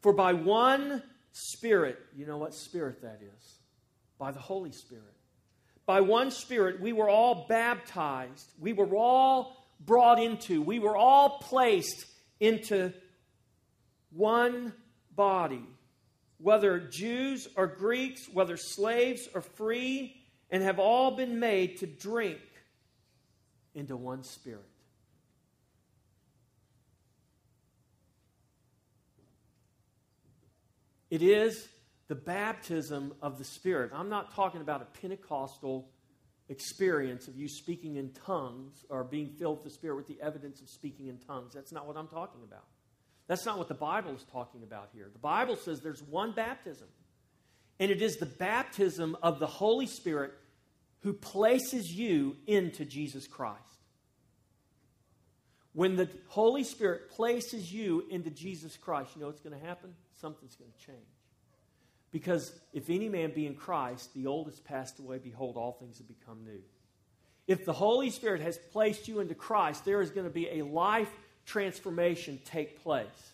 For 0.00 0.12
by 0.12 0.32
one 0.32 1.02
Spirit, 1.30 1.98
you 2.16 2.26
know 2.26 2.38
what 2.38 2.52
Spirit 2.52 3.02
that 3.02 3.20
is? 3.22 3.58
By 4.18 4.32
the 4.32 4.40
Holy 4.40 4.72
Spirit 4.72 5.14
by 5.86 6.00
one 6.00 6.30
Spirit, 6.30 6.80
we 6.80 6.92
were 6.92 7.08
all 7.08 7.46
baptized. 7.48 8.50
We 8.58 8.72
were 8.72 8.96
all 8.96 9.56
brought 9.80 10.18
into, 10.18 10.62
we 10.62 10.78
were 10.78 10.96
all 10.96 11.38
placed 11.40 12.06
into 12.40 12.92
one 14.10 14.72
body. 15.14 15.64
Whether 16.38 16.80
Jews 16.80 17.48
or 17.56 17.66
Greeks, 17.66 18.28
whether 18.32 18.56
slaves 18.56 19.28
or 19.34 19.40
free, 19.40 20.16
and 20.50 20.62
have 20.62 20.78
all 20.78 21.16
been 21.16 21.38
made 21.38 21.78
to 21.78 21.86
drink 21.86 22.40
into 23.74 23.96
one 23.96 24.22
Spirit. 24.22 24.64
It 31.10 31.22
is 31.22 31.68
the 32.08 32.14
baptism 32.14 33.14
of 33.22 33.38
the 33.38 33.44
Spirit. 33.44 33.92
I'm 33.94 34.08
not 34.08 34.34
talking 34.34 34.60
about 34.60 34.82
a 34.82 35.00
Pentecostal 35.00 35.88
experience 36.48 37.28
of 37.28 37.36
you 37.36 37.48
speaking 37.48 37.96
in 37.96 38.10
tongues 38.10 38.84
or 38.90 39.04
being 39.04 39.30
filled 39.30 39.58
with 39.58 39.64
the 39.64 39.70
Spirit 39.70 39.96
with 39.96 40.06
the 40.06 40.20
evidence 40.20 40.60
of 40.60 40.68
speaking 40.68 41.08
in 41.08 41.18
tongues. 41.18 41.54
That's 41.54 41.72
not 41.72 41.86
what 41.86 41.96
I'm 41.96 42.08
talking 42.08 42.42
about. 42.44 42.64
That's 43.26 43.46
not 43.46 43.56
what 43.56 43.68
the 43.68 43.74
Bible 43.74 44.12
is 44.14 44.24
talking 44.30 44.62
about 44.62 44.90
here. 44.92 45.08
The 45.10 45.18
Bible 45.18 45.56
says 45.56 45.80
there's 45.80 46.02
one 46.02 46.32
baptism, 46.32 46.88
and 47.80 47.90
it 47.90 48.02
is 48.02 48.16
the 48.16 48.26
baptism 48.26 49.16
of 49.22 49.38
the 49.38 49.46
Holy 49.46 49.86
Spirit 49.86 50.34
who 51.00 51.14
places 51.14 51.90
you 51.90 52.36
into 52.46 52.84
Jesus 52.84 53.26
Christ. 53.26 53.60
When 55.72 55.96
the 55.96 56.08
Holy 56.28 56.64
Spirit 56.64 57.10
places 57.10 57.72
you 57.72 58.04
into 58.10 58.30
Jesus 58.30 58.76
Christ, 58.76 59.10
you 59.14 59.22
know 59.22 59.26
what's 59.26 59.40
going 59.40 59.58
to 59.58 59.66
happen? 59.66 59.94
Something's 60.20 60.54
going 60.54 60.70
to 60.70 60.86
change. 60.86 60.98
Because 62.14 62.52
if 62.72 62.90
any 62.90 63.08
man 63.08 63.32
be 63.34 63.44
in 63.44 63.56
Christ, 63.56 64.14
the 64.14 64.28
old 64.28 64.46
has 64.46 64.60
passed 64.60 65.00
away, 65.00 65.18
behold, 65.18 65.56
all 65.56 65.72
things 65.72 65.98
have 65.98 66.06
become 66.06 66.44
new. 66.44 66.60
If 67.48 67.64
the 67.64 67.72
Holy 67.72 68.08
Spirit 68.08 68.40
has 68.40 68.56
placed 68.56 69.08
you 69.08 69.18
into 69.18 69.34
Christ, 69.34 69.84
there 69.84 70.00
is 70.00 70.10
going 70.10 70.24
to 70.24 70.32
be 70.32 70.60
a 70.60 70.62
life 70.62 71.10
transformation 71.44 72.38
take 72.44 72.80
place. 72.84 73.32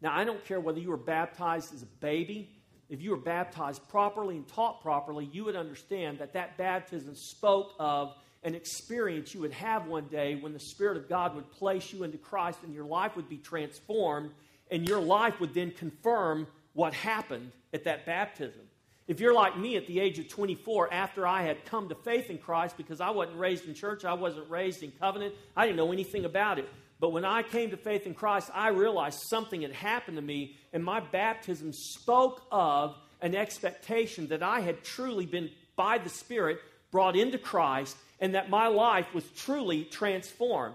Now, 0.00 0.16
I 0.16 0.22
don't 0.22 0.44
care 0.44 0.60
whether 0.60 0.78
you 0.78 0.90
were 0.90 0.96
baptized 0.96 1.74
as 1.74 1.82
a 1.82 1.86
baby, 1.98 2.48
if 2.88 3.02
you 3.02 3.10
were 3.10 3.16
baptized 3.16 3.88
properly 3.88 4.36
and 4.36 4.46
taught 4.46 4.80
properly, 4.80 5.28
you 5.32 5.46
would 5.46 5.56
understand 5.56 6.20
that 6.20 6.32
that 6.34 6.56
baptism 6.56 7.16
spoke 7.16 7.72
of 7.80 8.14
an 8.44 8.54
experience 8.54 9.34
you 9.34 9.40
would 9.40 9.52
have 9.52 9.88
one 9.88 10.06
day 10.06 10.36
when 10.36 10.52
the 10.52 10.60
Spirit 10.60 10.96
of 10.96 11.08
God 11.08 11.34
would 11.34 11.50
place 11.50 11.92
you 11.92 12.04
into 12.04 12.18
Christ 12.18 12.60
and 12.62 12.72
your 12.72 12.84
life 12.84 13.16
would 13.16 13.28
be 13.28 13.38
transformed, 13.38 14.30
and 14.70 14.88
your 14.88 15.00
life 15.00 15.40
would 15.40 15.54
then 15.54 15.72
confirm 15.72 16.46
what 16.76 16.92
happened 16.92 17.50
at 17.72 17.84
that 17.84 18.04
baptism. 18.04 18.60
If 19.08 19.18
you're 19.18 19.32
like 19.32 19.58
me 19.58 19.76
at 19.76 19.86
the 19.86 19.98
age 19.98 20.18
of 20.18 20.28
24, 20.28 20.92
after 20.92 21.26
I 21.26 21.42
had 21.42 21.64
come 21.64 21.88
to 21.88 21.94
faith 21.94 22.28
in 22.28 22.38
Christ, 22.38 22.76
because 22.76 23.00
I 23.00 23.10
wasn't 23.10 23.38
raised 23.38 23.66
in 23.66 23.74
church, 23.74 24.04
I 24.04 24.12
wasn't 24.12 24.50
raised 24.50 24.82
in 24.82 24.92
covenant, 24.92 25.34
I 25.56 25.64
didn't 25.64 25.78
know 25.78 25.92
anything 25.92 26.26
about 26.26 26.58
it. 26.58 26.68
But 27.00 27.10
when 27.10 27.24
I 27.24 27.42
came 27.42 27.70
to 27.70 27.78
faith 27.78 28.06
in 28.06 28.14
Christ, 28.14 28.50
I 28.52 28.68
realized 28.68 29.20
something 29.30 29.62
had 29.62 29.72
happened 29.72 30.16
to 30.16 30.22
me, 30.22 30.56
and 30.72 30.84
my 30.84 31.00
baptism 31.00 31.72
spoke 31.72 32.42
of 32.52 32.94
an 33.22 33.34
expectation 33.34 34.28
that 34.28 34.42
I 34.42 34.60
had 34.60 34.84
truly 34.84 35.24
been, 35.24 35.50
by 35.76 35.96
the 35.96 36.10
Spirit, 36.10 36.58
brought 36.90 37.16
into 37.16 37.38
Christ, 37.38 37.96
and 38.20 38.34
that 38.34 38.50
my 38.50 38.66
life 38.66 39.14
was 39.14 39.24
truly 39.36 39.84
transformed. 39.84 40.74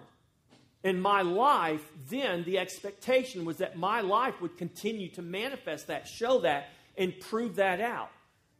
In 0.84 1.00
my 1.00 1.22
life, 1.22 1.84
then 2.10 2.44
the 2.44 2.58
expectation 2.58 3.46
was 3.46 3.58
that 3.58 3.78
my 3.78 4.02
life 4.02 4.42
would 4.42 4.58
continue 4.58 5.10
to 5.12 5.22
manifest 5.22 5.88
that, 5.88 6.08
show 6.08 6.40
that, 6.42 6.70
and 6.98 7.14
prove 7.20 7.58
that 7.58 7.80
out. 7.80 8.10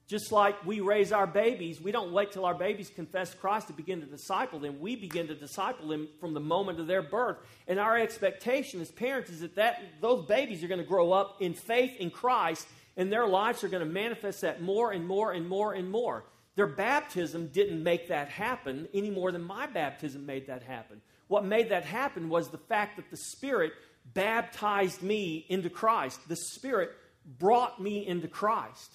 Just 0.08 0.32
like 0.32 0.66
we 0.66 0.82
raise 0.82 1.14
our 1.14 1.26
babies, 1.26 1.80
we 1.80 1.94
don't 1.94 2.12
wait 2.12 2.34
till 2.34 2.44
our 2.44 2.54
babies 2.54 2.92
confess 2.94 3.34
Christ 3.34 3.68
to 3.68 3.74
begin 3.74 4.02
to 4.02 4.06
disciple 4.06 4.60
them. 4.60 4.82
We 4.82 4.98
begin 4.98 5.28
to 5.28 5.36
disciple 5.36 5.88
them 5.88 6.10
from 6.20 6.34
the 6.34 6.40
moment 6.42 6.82
of 6.82 6.88
their 6.88 7.02
birth. 7.02 7.38
And 7.66 7.80
our 7.80 7.98
expectation 7.98 8.82
as 8.82 8.92
parents 8.92 9.30
is 9.30 9.40
that, 9.40 9.56
that 9.56 9.82
those 10.02 10.26
babies 10.26 10.66
are 10.66 10.68
going 10.68 10.82
to 10.82 10.86
grow 10.86 11.14
up 11.14 11.38
in 11.42 11.54
faith 11.54 11.96
in 11.98 12.10
Christ, 12.10 12.68
and 12.98 13.10
their 13.10 13.26
lives 13.26 13.64
are 13.64 13.70
going 13.70 13.88
to 13.88 13.90
manifest 13.90 14.42
that 14.42 14.62
more 14.62 14.92
and 14.92 15.08
more 15.08 15.32
and 15.32 15.48
more 15.48 15.74
and 15.74 15.90
more. 15.90 16.26
Their 16.56 16.68
baptism 16.68 17.48
didn't 17.48 17.82
make 17.82 18.10
that 18.10 18.28
happen 18.28 18.90
any 18.94 19.10
more 19.10 19.32
than 19.32 19.44
my 19.44 19.66
baptism 19.66 20.26
made 20.26 20.48
that 20.48 20.64
happen. 20.64 21.02
What 21.32 21.46
made 21.46 21.70
that 21.70 21.86
happen 21.86 22.28
was 22.28 22.50
the 22.50 22.58
fact 22.58 22.98
that 22.98 23.10
the 23.10 23.16
Spirit 23.16 23.72
baptized 24.14 25.02
me 25.02 25.46
into 25.48 25.70
Christ. 25.70 26.20
The 26.28 26.36
Spirit 26.36 26.92
brought 27.40 27.82
me 27.82 28.06
into 28.06 28.28
Christ. 28.28 28.94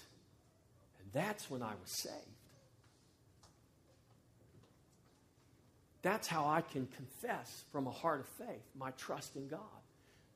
And 1.00 1.08
that's 1.14 1.50
when 1.50 1.62
I 1.62 1.70
was 1.80 1.90
saved. 1.90 2.14
That's 6.02 6.28
how 6.28 6.46
I 6.46 6.60
can 6.60 6.86
confess 6.88 7.64
from 7.72 7.86
a 7.86 7.90
heart 7.90 8.20
of 8.20 8.26
faith 8.46 8.66
my 8.78 8.90
trust 8.90 9.36
in 9.36 9.48
God. 9.48 9.60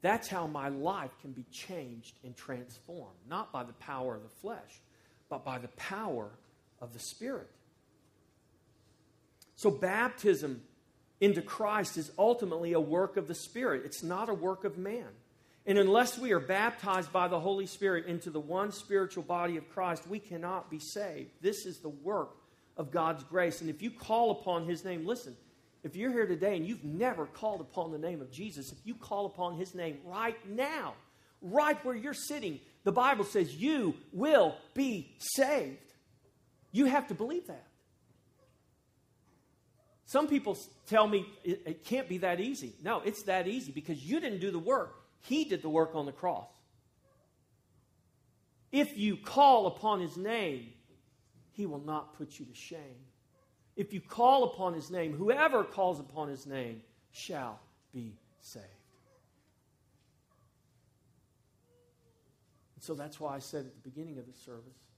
That's 0.00 0.26
how 0.26 0.46
my 0.46 0.70
life 0.70 1.10
can 1.20 1.32
be 1.32 1.44
changed 1.52 2.14
and 2.24 2.34
transformed, 2.34 3.18
not 3.28 3.52
by 3.52 3.62
the 3.62 3.74
power 3.74 4.16
of 4.16 4.22
the 4.22 4.30
flesh, 4.40 4.80
but 5.28 5.44
by 5.44 5.58
the 5.58 5.68
power 5.76 6.30
of 6.80 6.94
the 6.94 6.98
Spirit. 6.98 7.50
So, 9.54 9.70
baptism 9.70 10.62
into 11.20 11.42
Christ 11.42 11.96
is 11.96 12.10
ultimately 12.18 12.72
a 12.72 12.80
work 12.80 13.16
of 13.16 13.28
the 13.28 13.34
Spirit, 13.34 13.82
it's 13.84 14.02
not 14.02 14.28
a 14.28 14.34
work 14.34 14.64
of 14.64 14.78
man. 14.78 15.08
And 15.66 15.78
unless 15.78 16.18
we 16.18 16.32
are 16.32 16.40
baptized 16.40 17.12
by 17.12 17.28
the 17.28 17.38
Holy 17.38 17.66
Spirit 17.66 18.06
into 18.06 18.30
the 18.30 18.40
one 18.40 18.72
spiritual 18.72 19.22
body 19.22 19.56
of 19.56 19.68
Christ, 19.68 20.08
we 20.08 20.18
cannot 20.18 20.70
be 20.70 20.78
saved. 20.78 21.30
This 21.42 21.66
is 21.66 21.78
the 21.78 21.90
work 21.90 22.36
of 22.76 22.90
God's 22.90 23.22
grace. 23.24 23.60
And 23.60 23.68
if 23.68 23.82
you 23.82 23.90
call 23.90 24.30
upon 24.30 24.64
His 24.64 24.84
name, 24.84 25.06
listen, 25.06 25.36
if 25.84 25.96
you're 25.96 26.12
here 26.12 26.26
today 26.26 26.56
and 26.56 26.66
you've 26.66 26.84
never 26.84 27.26
called 27.26 27.60
upon 27.60 27.92
the 27.92 27.98
name 27.98 28.22
of 28.22 28.30
Jesus, 28.30 28.72
if 28.72 28.78
you 28.84 28.94
call 28.94 29.26
upon 29.26 29.56
His 29.56 29.74
name 29.74 29.98
right 30.06 30.36
now, 30.48 30.94
right 31.42 31.82
where 31.84 31.94
you're 31.94 32.14
sitting, 32.14 32.58
the 32.84 32.92
Bible 32.92 33.24
says 33.24 33.54
you 33.54 33.94
will 34.12 34.56
be 34.74 35.14
saved. 35.18 35.76
You 36.72 36.86
have 36.86 37.08
to 37.08 37.14
believe 37.14 37.46
that. 37.48 37.66
Some 40.10 40.26
people 40.26 40.58
tell 40.88 41.06
me 41.06 41.24
it, 41.44 41.62
it 41.64 41.84
can't 41.84 42.08
be 42.08 42.18
that 42.18 42.40
easy. 42.40 42.72
No, 42.82 43.00
it's 43.04 43.22
that 43.22 43.46
easy 43.46 43.70
because 43.70 44.04
you 44.04 44.18
didn't 44.18 44.40
do 44.40 44.50
the 44.50 44.58
work. 44.58 45.04
He 45.20 45.44
did 45.44 45.62
the 45.62 45.68
work 45.68 45.94
on 45.94 46.04
the 46.04 46.10
cross. 46.10 46.50
If 48.72 48.98
you 48.98 49.16
call 49.16 49.68
upon 49.68 50.00
his 50.00 50.16
name, 50.16 50.72
he 51.52 51.64
will 51.64 51.78
not 51.78 52.18
put 52.18 52.40
you 52.40 52.44
to 52.44 52.54
shame. 52.56 53.04
If 53.76 53.92
you 53.92 54.00
call 54.00 54.42
upon 54.42 54.74
his 54.74 54.90
name, 54.90 55.12
whoever 55.12 55.62
calls 55.62 56.00
upon 56.00 56.28
his 56.28 56.44
name 56.44 56.82
shall 57.12 57.60
be 57.94 58.16
saved. 58.40 58.66
And 62.74 62.82
so 62.82 62.94
that's 62.94 63.20
why 63.20 63.36
I 63.36 63.38
said 63.38 63.64
at 63.64 63.80
the 63.80 63.88
beginning 63.88 64.18
of 64.18 64.26
the 64.26 64.36
service 64.36 64.89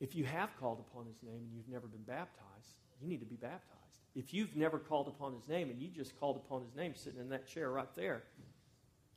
if 0.00 0.14
you 0.14 0.24
have 0.24 0.50
called 0.60 0.80
upon 0.80 1.06
his 1.06 1.22
name 1.22 1.40
and 1.42 1.54
you've 1.54 1.68
never 1.68 1.86
been 1.86 2.02
baptized, 2.02 2.76
you 3.00 3.08
need 3.08 3.20
to 3.20 3.26
be 3.26 3.36
baptized. 3.36 3.76
If 4.14 4.32
you've 4.32 4.56
never 4.56 4.78
called 4.78 5.08
upon 5.08 5.32
his 5.32 5.46
name 5.48 5.70
and 5.70 5.80
you 5.80 5.88
just 5.88 6.18
called 6.18 6.36
upon 6.36 6.62
his 6.62 6.74
name 6.74 6.94
sitting 6.94 7.20
in 7.20 7.28
that 7.30 7.46
chair 7.46 7.70
right 7.70 7.94
there, 7.94 8.22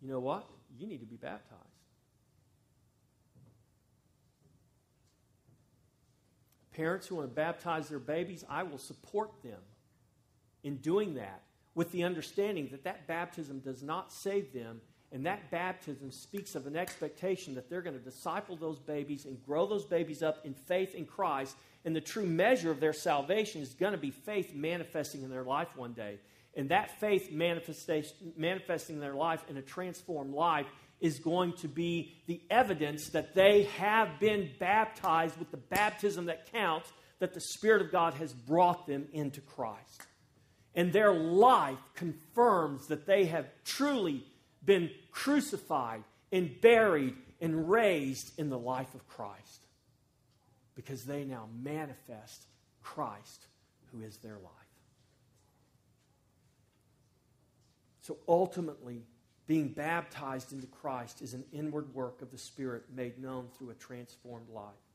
you 0.01 0.09
know 0.09 0.19
what? 0.19 0.47
You 0.77 0.87
need 0.87 0.99
to 0.99 1.05
be 1.05 1.17
baptized. 1.17 1.63
Parents 6.73 7.07
who 7.07 7.15
want 7.15 7.29
to 7.29 7.35
baptize 7.35 7.89
their 7.89 7.99
babies, 7.99 8.45
I 8.49 8.63
will 8.63 8.77
support 8.77 9.31
them 9.43 9.59
in 10.63 10.77
doing 10.77 11.15
that 11.15 11.41
with 11.75 11.91
the 11.91 12.03
understanding 12.03 12.69
that 12.71 12.83
that 12.85 13.05
baptism 13.07 13.59
does 13.59 13.83
not 13.83 14.13
save 14.13 14.53
them 14.53 14.81
and 15.11 15.25
that 15.25 15.49
baptism 15.49 16.11
speaks 16.11 16.53
of 16.53 16.67
an 16.67 16.75
expectation 16.75 17.55
that 17.55 17.69
they're 17.69 17.81
going 17.81 17.97
to 17.97 18.03
disciple 18.03 18.55
those 18.55 18.77
babies 18.77 19.25
and 19.25 19.43
grow 19.43 19.65
those 19.65 19.85
babies 19.85 20.21
up 20.21 20.45
in 20.45 20.53
faith 20.53 20.93
in 20.93 21.05
Christ. 21.05 21.55
And 21.83 21.95
the 21.95 22.01
true 22.01 22.25
measure 22.25 22.69
of 22.69 22.79
their 22.79 22.93
salvation 22.93 23.61
is 23.61 23.73
going 23.73 23.93
to 23.93 23.97
be 23.97 24.11
faith 24.11 24.53
manifesting 24.53 25.23
in 25.23 25.31
their 25.31 25.43
life 25.43 25.69
one 25.75 25.93
day. 25.93 26.19
And 26.55 26.69
that 26.69 26.99
faith 26.99 27.31
manifestation, 27.31 28.33
manifesting 28.37 28.97
in 28.97 29.01
their 29.01 29.15
life 29.15 29.43
in 29.49 29.57
a 29.57 29.61
transformed 29.61 30.33
life 30.33 30.67
is 30.99 31.17
going 31.17 31.53
to 31.53 31.67
be 31.67 32.21
the 32.27 32.41
evidence 32.49 33.09
that 33.09 33.33
they 33.33 33.63
have 33.77 34.19
been 34.19 34.49
baptized 34.59 35.39
with 35.39 35.49
the 35.49 35.57
baptism 35.57 36.25
that 36.25 36.51
counts, 36.51 36.91
that 37.19 37.33
the 37.33 37.41
Spirit 37.41 37.81
of 37.81 37.91
God 37.91 38.13
has 38.15 38.33
brought 38.33 38.85
them 38.85 39.07
into 39.13 39.41
Christ. 39.41 40.03
And 40.75 40.93
their 40.93 41.13
life 41.13 41.79
confirms 41.95 42.87
that 42.87 43.07
they 43.07 43.25
have 43.25 43.47
truly 43.63 44.23
been 44.69 44.91
crucified 45.09 46.03
and 46.31 46.61
buried 46.61 47.15
and 47.41 47.67
raised 47.67 48.37
in 48.37 48.51
the 48.51 48.57
life 48.57 48.93
of 48.93 49.07
Christ 49.07 49.65
because 50.75 51.05
they 51.05 51.23
now 51.23 51.47
manifest 51.63 52.45
Christ, 52.83 53.47
who 53.91 54.03
is 54.03 54.17
their 54.17 54.35
life. 54.35 54.51
So 58.01 58.17
ultimately, 58.27 59.01
being 59.47 59.69
baptized 59.69 60.53
into 60.53 60.67
Christ 60.67 61.23
is 61.23 61.33
an 61.33 61.45
inward 61.51 61.91
work 61.95 62.21
of 62.21 62.29
the 62.29 62.37
Spirit 62.37 62.83
made 62.95 63.17
known 63.17 63.47
through 63.57 63.71
a 63.71 63.73
transformed 63.73 64.49
life. 64.49 64.85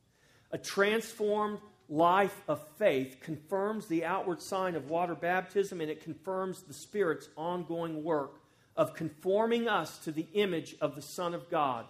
A 0.53 0.59
transformed 0.59 1.59
life 1.89 2.43
of 2.47 2.65
faith 2.79 3.17
confirms 3.21 3.89
the 3.89 4.05
outward 4.05 4.41
sign 4.41 4.77
of 4.77 4.89
water 4.89 5.17
baptism 5.17 5.81
and 5.81 5.91
it 5.91 6.01
confirms 6.01 6.63
the 6.63 6.73
Spirit's 6.73 7.29
ongoing 7.37 8.05
work 8.05 8.37
of 8.77 8.95
conforming 8.95 9.69
us 9.69 9.99
to 9.99 10.13
the 10.13 10.27
image 10.35 10.75
of 10.81 10.97
the 10.97 11.03
Son 11.03 11.35
of 11.35 11.49
God 11.51 11.87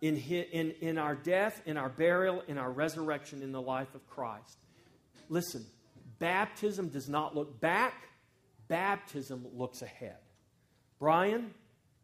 in, 0.00 0.16
in, 0.16 0.72
in 0.80 0.98
our 0.98 1.14
death, 1.14 1.62
in 1.66 1.76
our 1.76 1.88
burial, 1.88 2.42
in 2.46 2.58
our 2.58 2.70
resurrection, 2.70 3.42
in 3.42 3.52
the 3.52 3.60
life 3.60 3.94
of 3.94 4.06
Christ. 4.08 4.58
Listen, 5.28 5.64
baptism 6.18 6.88
does 6.88 7.08
not 7.08 7.34
look 7.34 7.60
back, 7.60 7.94
baptism 8.68 9.46
looks 9.54 9.82
ahead. 9.82 10.16
Brian, 10.98 11.52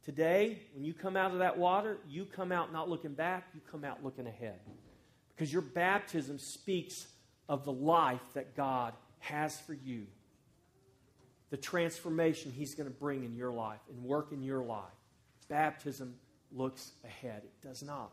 today, 0.04 0.58
when 0.74 0.84
you 0.84 0.94
come 0.94 1.16
out 1.16 1.32
of 1.32 1.38
that 1.38 1.58
water, 1.58 1.98
you 2.08 2.24
come 2.24 2.50
out 2.50 2.72
not 2.72 2.88
looking 2.88 3.12
back, 3.12 3.48
you 3.54 3.60
come 3.70 3.84
out 3.84 4.02
looking 4.02 4.26
ahead. 4.26 4.58
Because 5.34 5.52
your 5.52 5.62
baptism 5.62 6.38
speaks 6.38 7.06
of 7.48 7.64
the 7.64 7.72
life 7.72 8.22
that 8.34 8.56
God 8.56 8.94
has 9.18 9.60
for 9.60 9.74
you 9.74 10.06
the 11.50 11.56
transformation 11.56 12.50
He's 12.50 12.74
going 12.74 12.88
to 12.88 12.94
bring 12.94 13.24
in 13.24 13.34
your 13.34 13.52
life 13.52 13.80
and 13.88 14.02
work 14.02 14.32
in 14.32 14.42
your 14.42 14.62
life. 14.62 14.84
Baptism 15.48 16.14
looks 16.52 16.92
ahead, 17.04 17.42
it 17.44 17.66
does 17.66 17.82
not. 17.82 18.12